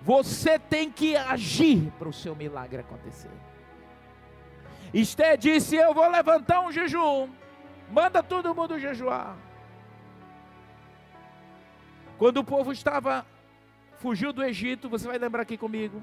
[0.00, 3.30] Você tem que agir para o seu milagre acontecer.
[4.92, 7.28] Esté disse: Eu vou levantar um jejum.
[7.90, 9.36] Manda todo mundo jejuar.
[12.18, 13.26] Quando o povo estava
[13.98, 16.02] fugiu do Egito, você vai lembrar aqui comigo.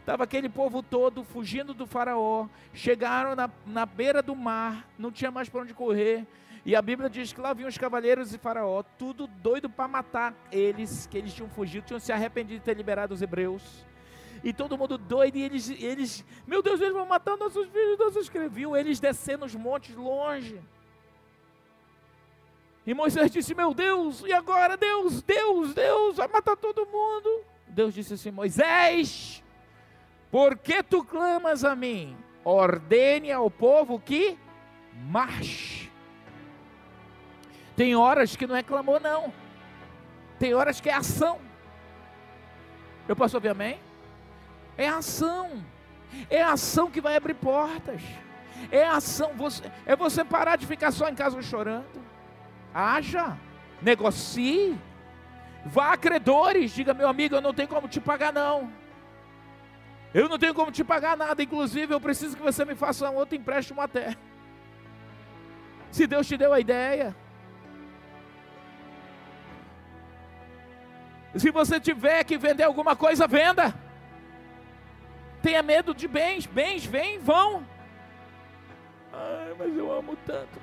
[0.00, 2.46] Estava aquele povo todo fugindo do faraó.
[2.72, 6.26] Chegaram na, na beira do mar, não tinha mais para onde correr.
[6.64, 10.34] E a Bíblia diz que lá vinham os cavaleiros e faraó, tudo doido para matar
[10.50, 13.87] eles, que eles tinham fugido, tinham se arrependido de ter liberado os hebreus
[14.42, 18.22] e todo mundo doido, e eles, eles meu Deus, eles vão matar nossos filhos, nossos
[18.22, 20.60] escreviam, eles descendo os montes longe.
[22.86, 24.76] E Moisés disse: Meu Deus, e agora?
[24.76, 27.44] Deus, Deus, Deus, vai matar todo mundo.
[27.66, 29.42] Deus disse assim: Moisés,
[30.30, 32.16] por que tu clamas a mim?
[32.44, 34.38] Ordene ao povo que
[35.10, 35.90] marche.
[37.76, 39.32] Tem horas que não é clamor, não.
[40.38, 41.38] Tem horas que é ação.
[43.06, 43.78] Eu posso ouvir amém?
[44.78, 45.64] É ação.
[46.30, 48.00] É ação que vai abrir portas.
[48.70, 49.32] É ação.
[49.34, 52.00] Você, é você parar de ficar só em casa chorando.
[52.72, 53.36] Haja.
[53.82, 54.78] Negocie.
[55.66, 56.70] Vá a credores.
[56.70, 58.72] Diga, meu amigo, eu não tenho como te pagar, não.
[60.14, 61.42] Eu não tenho como te pagar nada.
[61.42, 64.16] Inclusive, eu preciso que você me faça um outro empréstimo até.
[65.90, 67.16] Se Deus te deu a ideia.
[71.34, 73.87] Se você tiver que vender alguma coisa, venda.
[75.42, 77.66] Tenha medo de bens, bens vêm, vão.
[79.12, 80.60] Ai, mas eu amo tanto.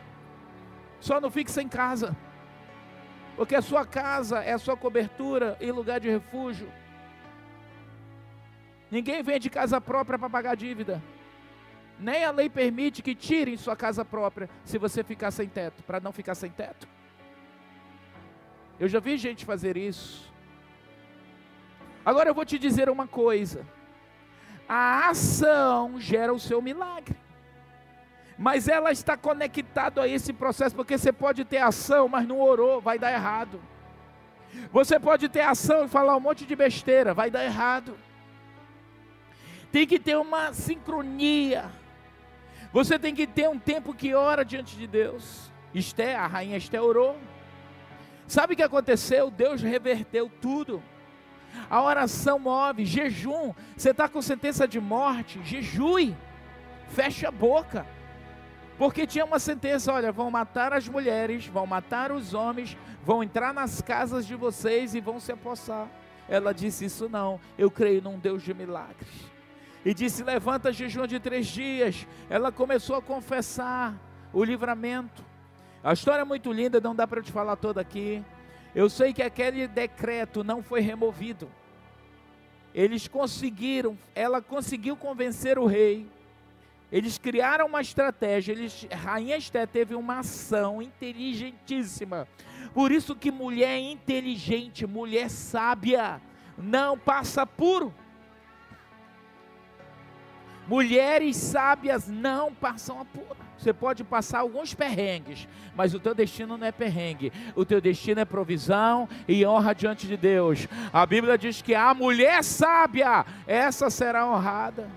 [0.99, 2.15] Só não fique sem casa.
[3.35, 6.71] Porque a sua casa é a sua cobertura e lugar de refúgio.
[8.89, 11.01] Ninguém vende casa própria para pagar dívida.
[11.99, 15.99] Nem a lei permite que tirem sua casa própria se você ficar sem teto, para
[15.99, 16.87] não ficar sem teto.
[18.79, 20.33] Eu já vi gente fazer isso.
[22.05, 23.65] Agora eu vou te dizer uma coisa.
[24.67, 27.15] A ação gera o seu milagre.
[28.37, 32.81] Mas ela está conectada a esse processo, porque você pode ter ação, mas não orou,
[32.81, 33.61] vai dar errado.
[34.71, 37.97] Você pode ter ação e falar um monte de besteira, vai dar errado.
[39.71, 41.69] Tem que ter uma sincronia.
[42.71, 45.51] Você tem que ter um tempo que ora diante de Deus.
[45.73, 47.17] Esté, a rainha Esté orou.
[48.27, 49.29] Sabe o que aconteceu?
[49.29, 50.81] Deus reverteu tudo.
[51.69, 53.53] A oração move, jejum.
[53.75, 56.15] Você está com sentença de morte, jejue,
[56.89, 57.85] feche a boca.
[58.77, 63.53] Porque tinha uma sentença: olha, vão matar as mulheres, vão matar os homens, vão entrar
[63.53, 65.87] nas casas de vocês e vão se apossar.
[66.27, 69.09] Ela disse: Isso não, eu creio num Deus de milagres.
[69.83, 72.07] E disse: Levanta jejum de três dias.
[72.29, 73.95] Ela começou a confessar
[74.33, 75.23] o livramento.
[75.83, 78.23] A história é muito linda, não dá para eu te falar toda aqui.
[78.75, 81.49] Eu sei que aquele decreto não foi removido.
[82.73, 86.05] Eles conseguiram, ela conseguiu convencer o rei
[86.91, 92.27] Eles criaram uma estratégia, eles, Rainha Esté teve uma ação inteligentíssima.
[92.73, 96.21] Por isso que mulher inteligente, mulher sábia,
[96.57, 97.93] não passa puro.
[100.67, 103.37] Mulheres sábias não passam apuro.
[103.57, 107.31] Você pode passar alguns perrengues, mas o teu destino não é perrengue.
[107.55, 110.67] O teu destino é provisão e honra diante de Deus.
[110.91, 114.89] A Bíblia diz que a mulher sábia, essa será honrada.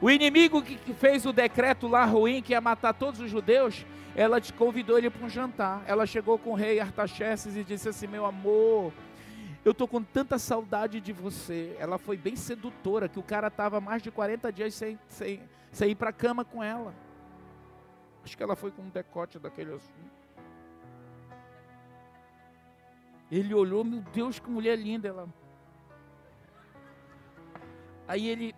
[0.00, 3.84] O inimigo que fez o decreto lá ruim, que ia matar todos os judeus,
[4.14, 5.82] ela te convidou ele para um jantar.
[5.86, 8.92] Ela chegou com o rei Artaxerxes e disse assim: Meu amor,
[9.68, 11.76] eu estou com tanta saudade de você.
[11.78, 15.90] Ela foi bem sedutora, que o cara estava mais de 40 dias sem, sem, sem
[15.90, 16.94] ir para cama com ela.
[18.24, 19.92] Acho que ela foi com um decote daquele assim.
[23.30, 25.28] Ele olhou, meu Deus, que mulher linda ela.
[28.06, 28.54] Aí ele,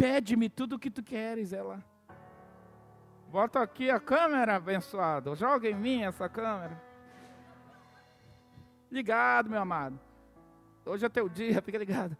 [0.00, 1.84] Pede-me tudo o que tu queres, ela.
[3.28, 5.36] Bota aqui a câmera, abençoado.
[5.36, 6.82] Joga em mim essa câmera.
[8.90, 10.00] Ligado, meu amado.
[10.90, 12.16] Hoje é teu dia, fica ligado.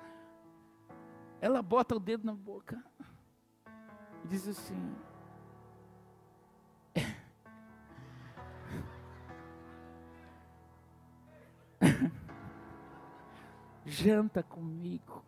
[1.40, 2.80] Ela bota o dedo na boca
[4.24, 4.94] e diz assim:
[13.84, 15.24] Janta comigo.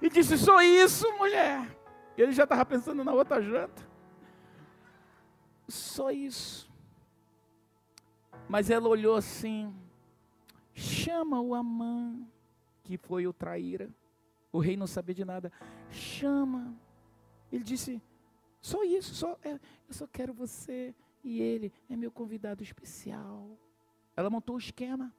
[0.00, 1.76] E disse: Só isso, mulher.
[2.16, 3.82] Ele já estava pensando na outra janta.
[5.66, 6.70] Só isso.
[8.48, 9.74] Mas ela olhou assim:
[10.76, 12.20] chama o Amã,
[12.84, 13.90] que foi o traíra.
[14.52, 15.50] O rei não sabia de nada.
[15.90, 16.76] Chama.
[17.50, 18.00] Ele disse:
[18.60, 23.58] só isso, só, é, eu só quero você e ele é meu convidado especial.
[24.14, 25.12] Ela montou o esquema.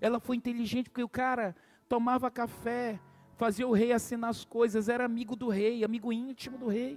[0.00, 1.54] Ela foi inteligente porque o cara
[1.88, 3.00] tomava café
[3.42, 6.96] fazia o rei assinar as coisas, era amigo do rei, amigo íntimo do rei.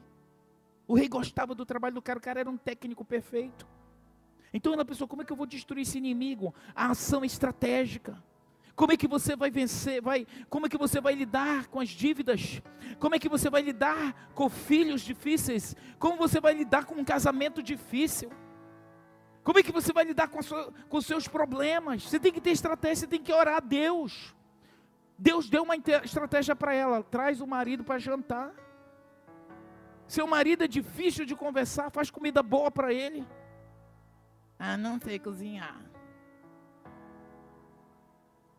[0.87, 3.67] O rei gostava do trabalho do cara, o cara era um técnico perfeito.
[4.55, 6.55] Então ela pensou: como é que eu vou destruir esse inimigo?
[6.73, 8.17] A ação estratégica.
[8.73, 10.01] Como é que você vai vencer?
[10.01, 12.61] Vai, como é que você vai lidar com as dívidas?
[12.97, 15.75] Como é que você vai lidar com filhos difíceis?
[15.99, 18.31] Como você vai lidar com um casamento difícil?
[19.43, 22.03] Como é que você vai lidar com, sua, com os seus problemas?
[22.03, 24.33] Você tem que ter estratégia, você tem que orar a Deus.
[25.17, 28.53] Deus deu uma estratégia para ela: traz o marido para jantar.
[30.07, 33.25] Seu marido é difícil de conversar, faz comida boa para ele.
[34.67, 35.79] Ah, não sei cozinhar.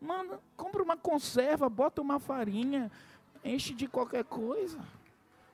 [0.00, 2.92] Manda, compra uma conserva, bota uma farinha,
[3.44, 4.78] enche de qualquer coisa.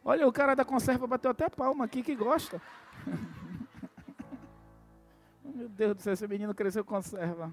[0.05, 2.61] Olha, o cara da conserva bateu até palma aqui que gosta.
[5.42, 7.50] Meu Deus do céu, esse menino cresceu conserva.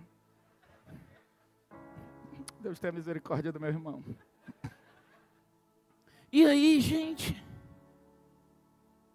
[2.60, 4.04] Deus tenha misericórdia do meu irmão.
[6.30, 7.42] E aí, gente,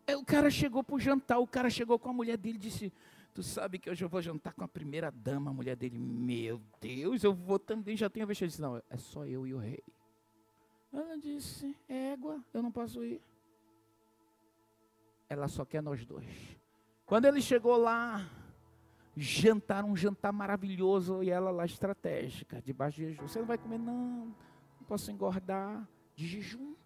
[0.06, 2.60] é, o cara chegou para o jantar, o cara chegou com a mulher dele e
[2.60, 2.90] disse:
[3.34, 6.62] Tu sabe que hoje eu vou jantar com a primeira dama, a mulher dele, meu
[6.80, 8.44] Deus, eu vou também, já tenho vestido.
[8.44, 9.82] Ele disse, não, é só eu e o rei.
[10.92, 13.20] Ela disse, égua, eu não posso ir.
[15.28, 16.28] Ela só quer nós dois.
[17.04, 18.24] Quando ele chegou lá,
[19.16, 23.26] jantar, um jantar maravilhoso e ela lá estratégica, debaixo de jejum.
[23.26, 24.26] Você não vai comer, não,
[24.78, 26.76] não posso engordar de jejum.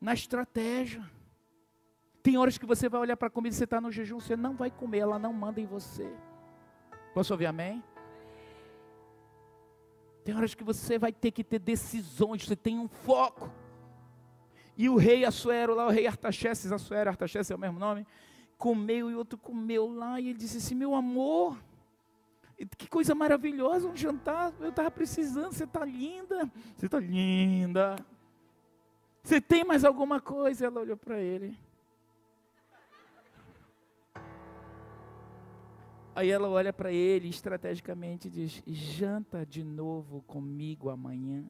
[0.00, 1.04] Na estratégia.
[2.22, 4.36] Tem horas que você vai olhar para a comida e você está no jejum, você
[4.36, 6.10] não vai comer, ela não manda em você.
[7.14, 7.82] Posso ouvir amém?
[10.24, 13.50] Tem horas que você vai ter que ter decisões, você tem um foco.
[14.76, 18.06] E o rei Assuero, lá o rei Artaxerxes, Assuero, Artaxerxes é o mesmo nome,
[18.58, 21.58] comeu e outro comeu lá, e ele disse assim: Meu amor,
[22.76, 27.96] que coisa maravilhosa, um jantar, eu estava precisando, você está linda, você está linda.
[29.22, 30.66] Você tem mais alguma coisa?
[30.66, 31.56] Ela olhou para ele.
[36.14, 41.48] Aí ela olha para ele estrategicamente e diz: Janta de novo comigo amanhã.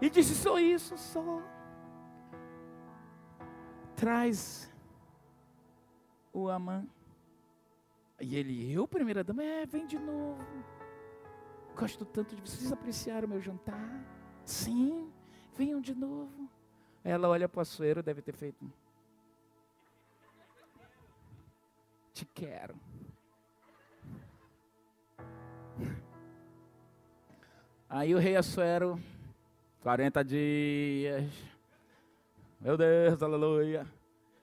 [0.00, 1.42] E disse: Só isso, só.
[3.94, 4.72] Traz
[6.32, 6.86] o Amã.
[8.20, 10.44] E ele, eu, primeira dama, é, vem de novo.
[11.76, 14.04] Gosto tanto de vocês apreciar o meu jantar.
[14.44, 15.12] Sim,
[15.56, 16.48] venham de novo.
[17.04, 18.70] Ela olha para o açoeiro, deve ter feito.
[22.12, 22.74] Te quero.
[27.90, 29.00] Aí o rei Açoero,
[29.80, 31.24] 40 dias.
[32.60, 33.86] Meu Deus, aleluia.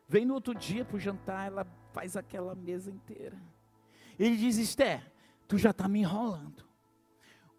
[0.08, 3.38] Vem no outro dia para o jantar, ela faz aquela mesa inteira.
[4.18, 5.12] Ele diz: Esther,
[5.48, 6.66] tu já está me enrolando.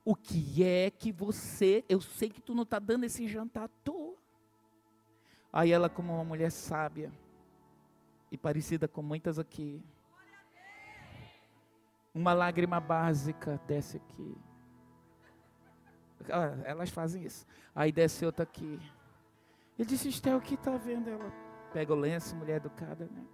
[0.05, 3.69] O que é que você, eu sei que tu não está dando esse jantar à
[3.85, 4.17] toa.
[5.53, 7.13] Aí ela, como uma mulher sábia
[8.31, 9.81] e parecida com muitas aqui,
[12.13, 14.37] uma lágrima básica desce aqui.
[16.30, 17.47] Ah, elas fazem isso.
[17.74, 18.80] Aí desce outra aqui.
[19.78, 21.10] Ele disse, Estel, o que está vendo?
[21.10, 21.32] Ela
[21.72, 23.24] pega o lenço, mulher educada, né?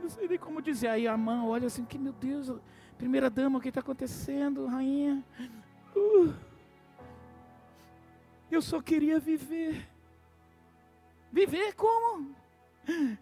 [0.00, 0.88] Não sei nem como dizer.
[0.88, 2.50] Aí a mãe olha assim, que meu Deus,
[2.96, 5.22] primeira dama, o que está acontecendo, rainha?
[5.94, 6.32] Uh,
[8.50, 9.86] eu só queria viver.
[11.30, 12.34] Viver como?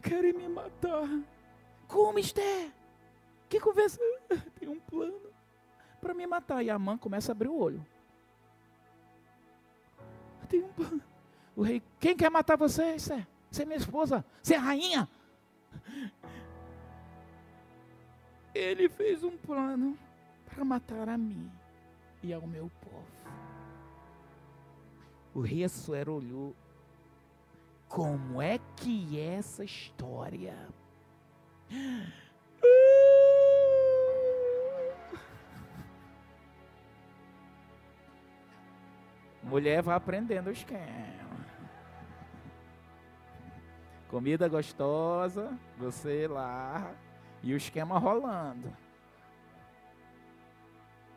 [0.02, 1.08] Querem me matar.
[1.86, 2.70] Como, Esther?
[3.48, 3.98] Que conversa?
[4.58, 5.20] Tem um plano
[6.00, 6.62] para me matar.
[6.62, 7.84] E a mãe começa a abrir o olho.
[10.48, 11.02] Tem um plano.
[11.56, 12.94] O rei, quem quer matar você?
[12.94, 13.26] Esther?
[13.50, 14.24] Você é minha esposa.
[14.42, 15.08] Você é rainha.
[18.54, 19.98] Ele fez um plano
[20.46, 21.50] para matar a mim
[22.22, 23.06] e ao meu povo.
[25.34, 26.54] O rei Assuero olhou.
[27.88, 30.56] Como é que é essa história?
[39.48, 41.18] Mulher vai aprendendo o esquema.
[44.08, 46.94] Comida gostosa, você lá
[47.42, 48.74] e o esquema rolando.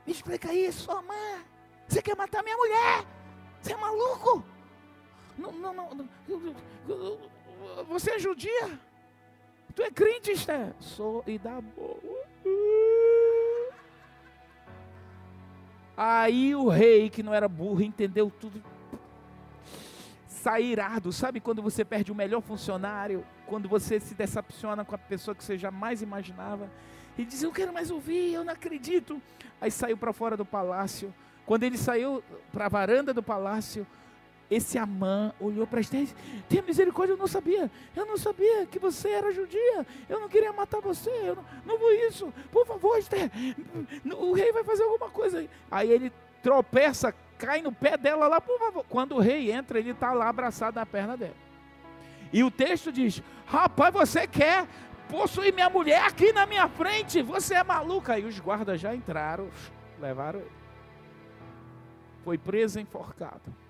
[0.05, 1.45] Me explica isso, mãe.
[1.87, 3.05] Você quer matar minha mulher?
[3.61, 4.43] Você é maluco?
[5.37, 6.09] Não, não, não,
[7.87, 8.79] Você é judia?
[9.75, 10.73] Tu é crente, Esther?
[10.79, 12.20] Sou e dá boa.
[15.95, 18.61] Aí o rei, que não era burro, entendeu tudo.
[20.27, 23.23] Sairado, sabe quando você perde o melhor funcionário?
[23.45, 26.69] Quando você se decepciona com a pessoa que você jamais imaginava?
[27.17, 29.21] E diz: Eu quero mais ouvir, eu não acredito.
[29.59, 31.13] Aí saiu para fora do palácio.
[31.45, 33.85] Quando ele saiu para a varanda do palácio,
[34.51, 36.15] esse Amã olhou para Esther e disse:
[36.49, 37.71] Tenha misericórdia, eu não sabia.
[37.95, 39.87] Eu não sabia que você era judia.
[40.09, 41.09] Eu não queria matar você.
[41.09, 42.33] Eu não, não vou isso.
[42.51, 43.31] Por favor, Esther.
[44.17, 45.47] O rei vai fazer alguma coisa.
[45.71, 46.11] Aí ele
[46.43, 48.85] tropeça, cai no pé dela lá, por favor.
[48.89, 51.35] Quando o rei entra, ele está lá abraçado na perna dela.
[52.33, 54.67] E o texto diz: Rapaz, você quer
[55.07, 57.21] possuir minha mulher aqui na minha frente?
[57.21, 58.15] Você é maluca.
[58.15, 59.49] Aí os guardas já entraram,
[59.97, 60.51] levaram ele.
[62.25, 63.61] Foi preso e enforcado.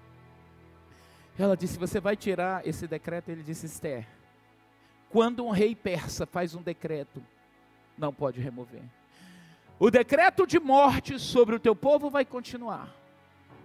[1.38, 3.30] Ela disse: Você vai tirar esse decreto?
[3.30, 4.08] Ele disse: Esther,
[5.10, 7.24] quando um rei persa faz um decreto,
[7.98, 8.82] não pode remover.
[9.80, 12.94] O decreto de morte sobre o teu povo vai continuar.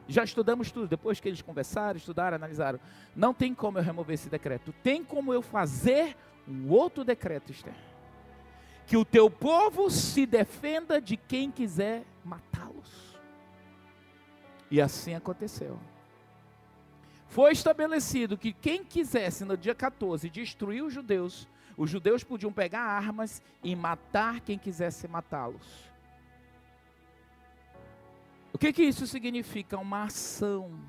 [0.09, 2.79] Já estudamos tudo, depois que eles conversaram, estudaram, analisaram.
[3.15, 4.73] Não tem como eu remover esse decreto.
[4.83, 6.17] Tem como eu fazer
[6.49, 7.75] um outro decreto, Esther.
[8.87, 13.19] Que o teu povo se defenda de quem quiser matá-los.
[14.71, 15.77] E assim aconteceu
[17.29, 22.81] foi estabelecido que quem quisesse no dia 14 destruir os judeus, os judeus podiam pegar
[22.81, 25.91] armas e matar quem quisesse matá-los.
[28.53, 29.77] O que, que isso significa?
[29.77, 30.81] Uma ação.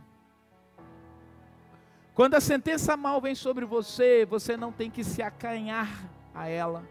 [2.14, 6.88] Quando a sentença mal vem sobre você, você não tem que se acanhar a ela.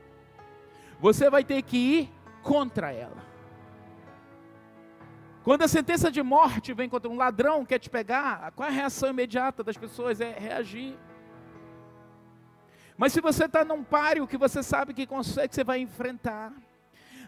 [1.01, 2.13] Você vai ter que ir
[2.43, 3.36] contra ela.
[5.47, 8.75] Quando a sentença de morte vem contra um ladrão quer te pegar, qual é a
[8.75, 10.21] reação imediata das pessoas?
[10.21, 10.99] É reagir.
[12.99, 16.53] Mas se você está num páreo que você sabe que consegue, você vai enfrentar.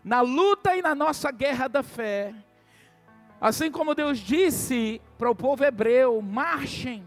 [0.02, 2.34] Na luta e na nossa guerra da fé,
[3.40, 7.04] assim como Deus disse para o povo hebreu: marchem.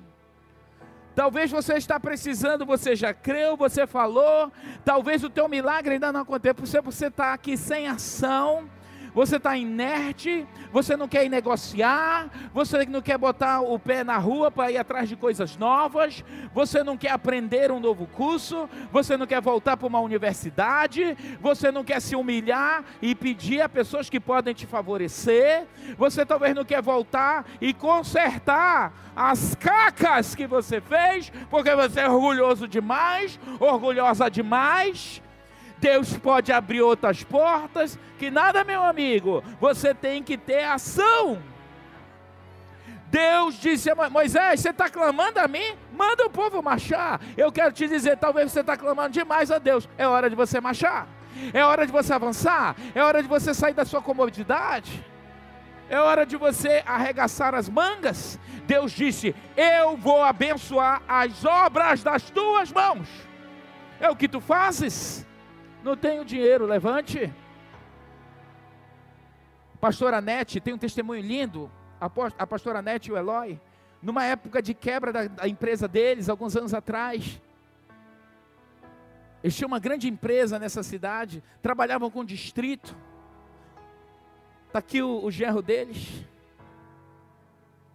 [1.13, 4.49] Talvez você está precisando, você já creu, você falou,
[4.85, 8.69] talvez o teu milagre ainda não aconteceu, você está aqui sem ação
[9.13, 14.17] você está inerte, você não quer ir negociar, você não quer botar o pé na
[14.17, 16.23] rua para ir atrás de coisas novas,
[16.53, 21.71] você não quer aprender um novo curso, você não quer voltar para uma universidade, você
[21.71, 25.65] não quer se humilhar e pedir a pessoas que podem te favorecer,
[25.97, 32.09] você talvez não quer voltar e consertar as cacas que você fez, porque você é
[32.09, 35.21] orgulhoso demais, orgulhosa demais.
[35.81, 41.41] Deus pode abrir outras portas, que nada, meu amigo, você tem que ter ação.
[43.07, 45.75] Deus disse a Moisés: Você está clamando a mim?
[45.91, 47.19] Manda o povo marchar.
[47.35, 49.89] Eu quero te dizer: talvez você está clamando demais a Deus.
[49.97, 51.07] É hora de você marchar.
[51.51, 52.75] É hora de você avançar.
[52.93, 55.03] É hora de você sair da sua comodidade.
[55.89, 58.39] É hora de você arregaçar as mangas.
[58.65, 63.09] Deus disse: Eu vou abençoar as obras das tuas mãos.
[63.99, 65.25] É o que tu fazes.
[65.83, 67.33] Não tenho dinheiro, levante.
[69.79, 71.71] Pastora Nete tem um testemunho lindo.
[71.99, 73.59] a pastora Nete e o Eloy,
[74.01, 77.41] numa época de quebra da, da empresa deles, alguns anos atrás.
[79.43, 82.95] Eles tinham uma grande empresa nessa cidade, trabalhavam com distrito.
[84.67, 86.25] Está aqui o, o deles.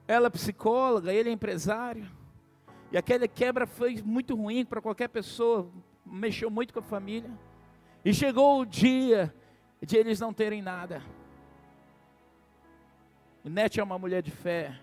[0.08, 2.10] Ela é psicóloga, ele é empresário.
[2.90, 5.68] E aquela quebra foi muito ruim para qualquer pessoa,
[6.04, 7.30] mexeu muito com a família.
[8.06, 9.34] E chegou o dia
[9.82, 11.02] de eles não terem nada.
[13.42, 14.78] Nete é uma mulher de fé.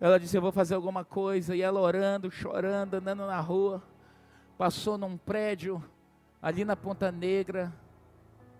[0.00, 1.54] Ela disse: Eu vou fazer alguma coisa.
[1.54, 3.80] E ela orando, chorando, andando na rua.
[4.58, 5.80] Passou num prédio,
[6.42, 7.72] ali na Ponta Negra.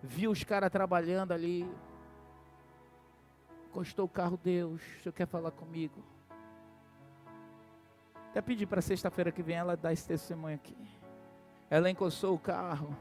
[0.01, 1.69] Viu os caras trabalhando ali.
[3.67, 6.01] Encostou o carro, Deus, o senhor quer falar comigo?
[8.29, 10.77] Até pedir para sexta-feira que vem ela dar esse testemunho aqui.
[11.69, 12.95] Ela encostou o carro.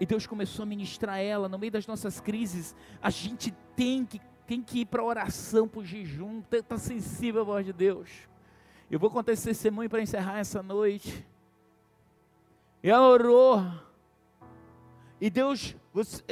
[0.00, 2.74] E Deus começou a ministrar ela no meio das nossas crises.
[3.00, 6.42] A gente tem que, tem que ir para a oração, para o jejum.
[6.50, 8.10] Está sensível à voz de Deus.
[8.90, 11.26] Eu vou contar esse testemunho para encerrar essa noite.
[12.82, 13.62] E ela orou.
[15.20, 15.76] E Deus,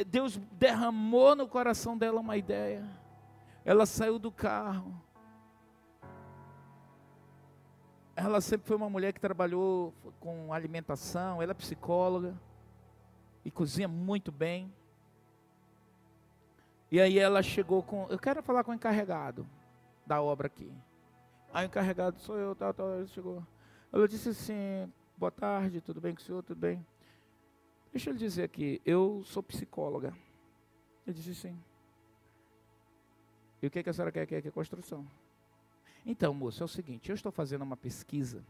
[0.09, 2.85] Deus derramou no coração dela uma ideia.
[3.65, 4.93] Ela saiu do carro.
[8.15, 12.39] Ela sempre foi uma mulher que trabalhou com alimentação, ela é psicóloga
[13.45, 14.73] e cozinha muito bem.
[16.91, 19.47] E aí ela chegou com, eu quero falar com o encarregado
[20.07, 20.71] da obra aqui.
[21.53, 23.43] Aí o encarregado sou eu, tal, tal, ele chegou.
[23.93, 26.85] Ela disse assim, boa tarde, tudo bem com o senhor, tudo bem?
[27.93, 30.15] Deixa eu lhe dizer aqui, eu sou psicóloga.
[31.07, 31.59] Ele disse sim.
[33.61, 34.27] E o que, é que a senhora quer?
[34.27, 35.07] Quer que é construção?
[36.05, 38.43] Então, moço, é o seguinte, eu estou fazendo uma pesquisa,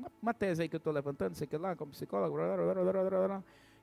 [0.00, 2.36] uma, uma tese aí que eu estou levantando, sei que lá, como psicólogo,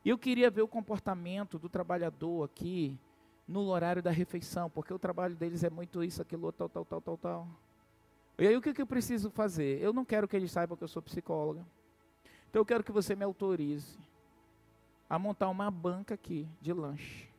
[0.04, 2.98] e eu queria ver o comportamento do trabalhador aqui
[3.48, 7.02] no horário da refeição, porque o trabalho deles é muito isso, aquilo, tal, tal, tal,
[7.02, 7.48] tal, tal.
[8.38, 9.82] E aí o que, que eu preciso fazer?
[9.82, 11.66] Eu não quero que eles saibam que eu sou psicóloga.
[12.50, 13.98] Então eu quero que você me autorize
[15.10, 17.30] a montar uma banca aqui de lanche.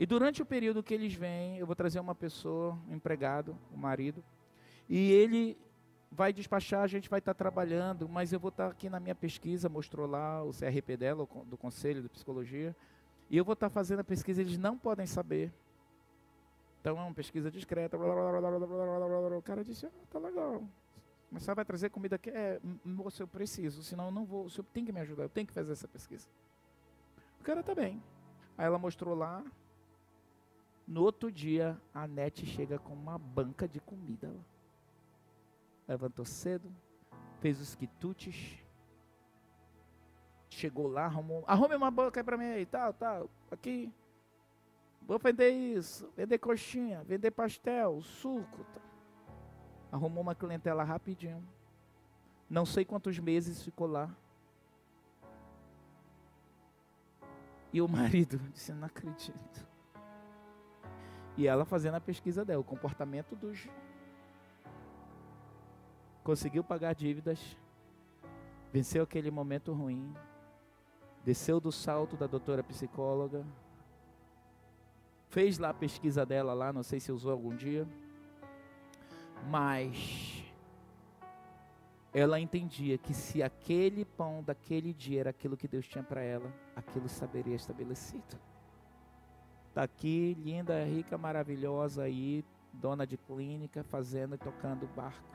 [0.00, 3.76] E durante o período que eles vêm, eu vou trazer uma pessoa, um empregado, o
[3.76, 4.24] um marido,
[4.88, 5.56] e ele
[6.12, 9.68] vai despachar, a gente vai estar trabalhando, mas eu vou estar aqui na minha pesquisa,
[9.68, 12.76] mostrou lá o CRP dela, do Conselho de Psicologia,
[13.30, 15.50] e eu vou estar fazendo a pesquisa, eles não podem saber.
[16.80, 17.96] Então é uma pesquisa discreta.
[17.96, 20.62] Blá, blá, blá, o cara disse, ah, tá legal.
[21.30, 22.28] Mas você vai trazer comida aqui?
[22.28, 24.44] É, moço, eu preciso, senão eu não vou.
[24.44, 26.28] O senhor tem que me ajudar, eu tenho que fazer essa pesquisa.
[27.40, 28.02] O cara tá bem.
[28.58, 29.42] Aí ela mostrou lá,
[30.86, 34.30] no outro dia, a Nete chega com uma banca de comida.
[35.92, 36.74] Levantou cedo,
[37.38, 38.58] fez os quitutes,
[40.48, 43.92] chegou lá, arrumou, arrume uma banca para mim aí, tal, tal, aqui.
[45.02, 48.64] Vou vender isso, vender coxinha, vender pastel, suco.
[48.72, 48.82] Tal.
[49.92, 51.46] Arrumou uma clientela rapidinho.
[52.48, 54.08] Não sei quantos meses ficou lá.
[57.70, 59.68] E o marido disse: Não acredito.
[61.36, 63.68] E ela fazendo a pesquisa dela, o comportamento dos.
[66.22, 67.56] Conseguiu pagar dívidas,
[68.72, 70.14] venceu aquele momento ruim,
[71.24, 73.44] desceu do salto da doutora psicóloga,
[75.28, 77.88] fez lá a pesquisa dela lá, não sei se usou algum dia,
[79.48, 80.44] mas
[82.14, 86.52] ela entendia que se aquele pão daquele dia era aquilo que Deus tinha para ela,
[86.76, 88.38] aquilo saberia estabelecido.
[89.68, 95.32] Está aqui, linda, rica, maravilhosa aí, dona de clínica, fazendo e tocando barco.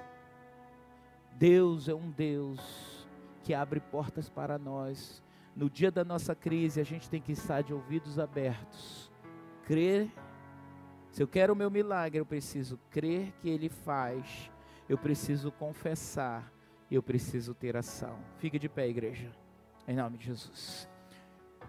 [1.38, 3.08] Deus é um Deus
[3.44, 5.24] que abre portas para nós.
[5.56, 9.12] No dia da nossa crise, a gente tem que estar de ouvidos abertos.
[9.64, 10.12] Crer.
[11.12, 14.52] Se eu quero o meu milagre, eu preciso crer que Ele faz.
[14.90, 16.52] Eu preciso confessar.
[16.90, 18.18] Eu preciso ter ação.
[18.40, 19.30] Fique de pé, igreja.
[19.88, 20.90] Em nome de Jesus.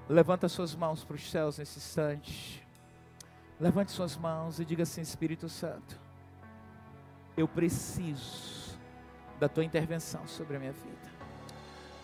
[0.08, 2.66] Levanta suas mãos para os céus nesse instante.
[3.60, 6.00] Levante suas mãos e diga assim: Espírito Santo,
[7.36, 8.67] eu preciso
[9.38, 11.18] da tua intervenção sobre a minha vida.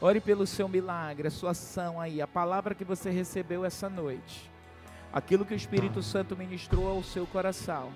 [0.00, 4.50] Ore pelo seu milagre, a sua ação aí, a palavra que você recebeu essa noite,
[5.12, 7.92] aquilo que o Espírito Santo ministrou ao seu coração.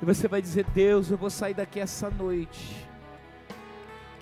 [0.00, 2.86] E você vai dizer: Deus, eu vou sair daqui essa noite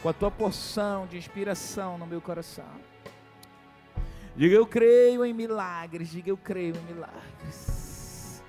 [0.03, 2.91] com a tua porção de inspiração no meu coração.
[4.37, 6.11] Diga eu creio em milagres.
[6.11, 8.43] Diga eu creio em milagres.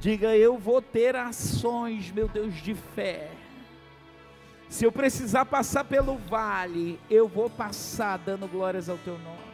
[0.00, 3.30] Diga eu vou ter ações, meu Deus, de fé.
[4.68, 9.48] Se eu precisar passar pelo vale, eu vou passar dando glórias ao teu nome.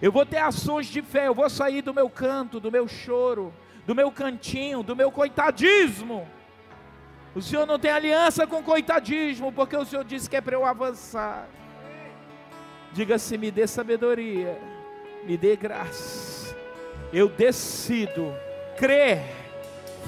[0.00, 3.52] Eu vou ter ações de fé, eu vou sair do meu canto, do meu choro,
[3.86, 6.28] do meu cantinho, do meu coitadismo.
[7.34, 10.64] O Senhor não tem aliança com coitadismo, porque o Senhor disse que é para eu
[10.64, 11.48] avançar.
[12.92, 14.58] Diga-se, me dê sabedoria,
[15.24, 16.54] me dê graça.
[17.12, 18.34] Eu decido
[18.76, 19.22] crer,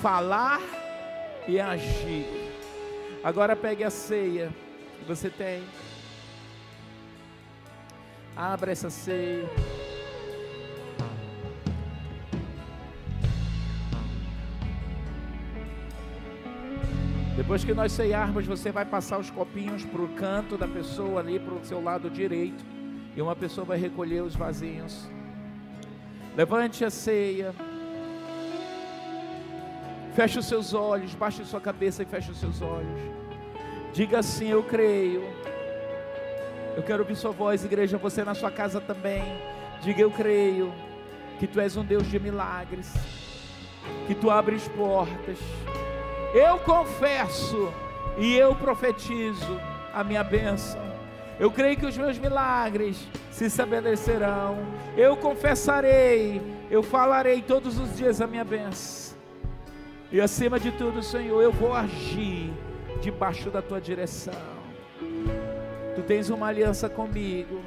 [0.01, 0.61] falar
[1.47, 2.48] e agir.
[3.29, 4.49] Agora pegue a ceia
[4.99, 5.63] que você tem.
[8.35, 9.47] Abra essa ceia.
[17.37, 21.39] Depois que nós ceiarmos, você vai passar os copinhos para o canto da pessoa ali,
[21.39, 22.65] para o seu lado direito.
[23.15, 25.07] E uma pessoa vai recolher os vasinhos.
[26.35, 27.55] Levante a ceia.
[30.15, 33.18] Feche os seus olhos, baixe sua cabeça e feche os seus olhos.
[33.93, 35.23] Diga assim: Eu creio.
[36.77, 39.23] Eu quero ouvir sua voz, igreja, você na sua casa também.
[39.83, 40.73] Diga: Eu creio
[41.39, 42.93] que tu és um Deus de milagres,
[44.07, 45.39] que tu abres portas.
[46.35, 47.73] Eu confesso
[48.19, 49.61] e eu profetizo
[49.95, 50.81] a minha bênção.
[51.39, 54.59] Eu creio que os meus milagres se estabelecerão.
[54.97, 59.17] Eu confessarei, eu falarei todos os dias a minha bênção.
[60.11, 62.53] E acima de tudo, Senhor, eu vou agir
[63.01, 64.35] debaixo da tua direção.
[65.95, 67.61] Tu tens uma aliança comigo.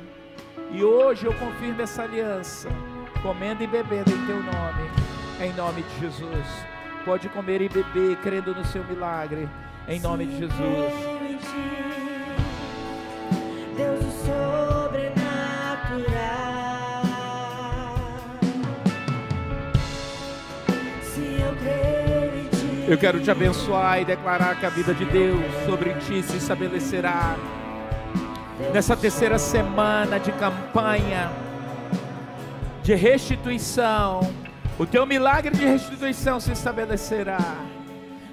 [0.72, 2.70] E hoje eu confirmo essa aliança,
[3.22, 4.90] comendo e bebendo em teu nome,
[5.42, 6.48] em nome de Jesus.
[7.04, 9.50] Pode comer e beber, crendo no seu milagre,
[9.88, 12.01] em nome de Jesus.
[22.92, 27.38] Eu quero te abençoar e declarar que a vida de Deus sobre ti se estabelecerá.
[28.74, 31.32] Nessa terceira semana de campanha
[32.84, 34.20] de restituição,
[34.78, 37.56] o teu milagre de restituição se estabelecerá.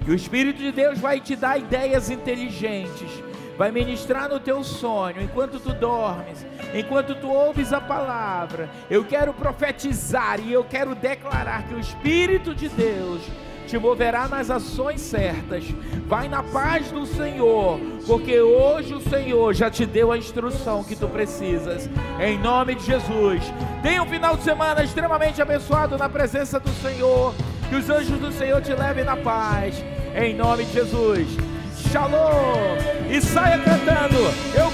[0.05, 3.23] E o Espírito de Deus vai te dar ideias inteligentes,
[3.57, 8.69] vai ministrar no teu sonho enquanto tu dormes, enquanto tu ouves a palavra.
[8.89, 13.21] Eu quero profetizar e eu quero declarar que o Espírito de Deus
[13.69, 15.63] te moverá nas ações certas.
[16.07, 20.95] Vai na paz do Senhor, porque hoje o Senhor já te deu a instrução que
[20.95, 21.87] tu precisas.
[22.19, 23.43] Em nome de Jesus.
[23.83, 27.33] Tenha um final de semana extremamente abençoado na presença do Senhor.
[27.69, 29.83] Que os anjos do Senhor te levem na paz.
[30.15, 31.27] Em nome de Jesus.
[31.91, 32.75] Shalom.
[33.07, 34.17] E saia cantando.
[34.55, 34.71] Eu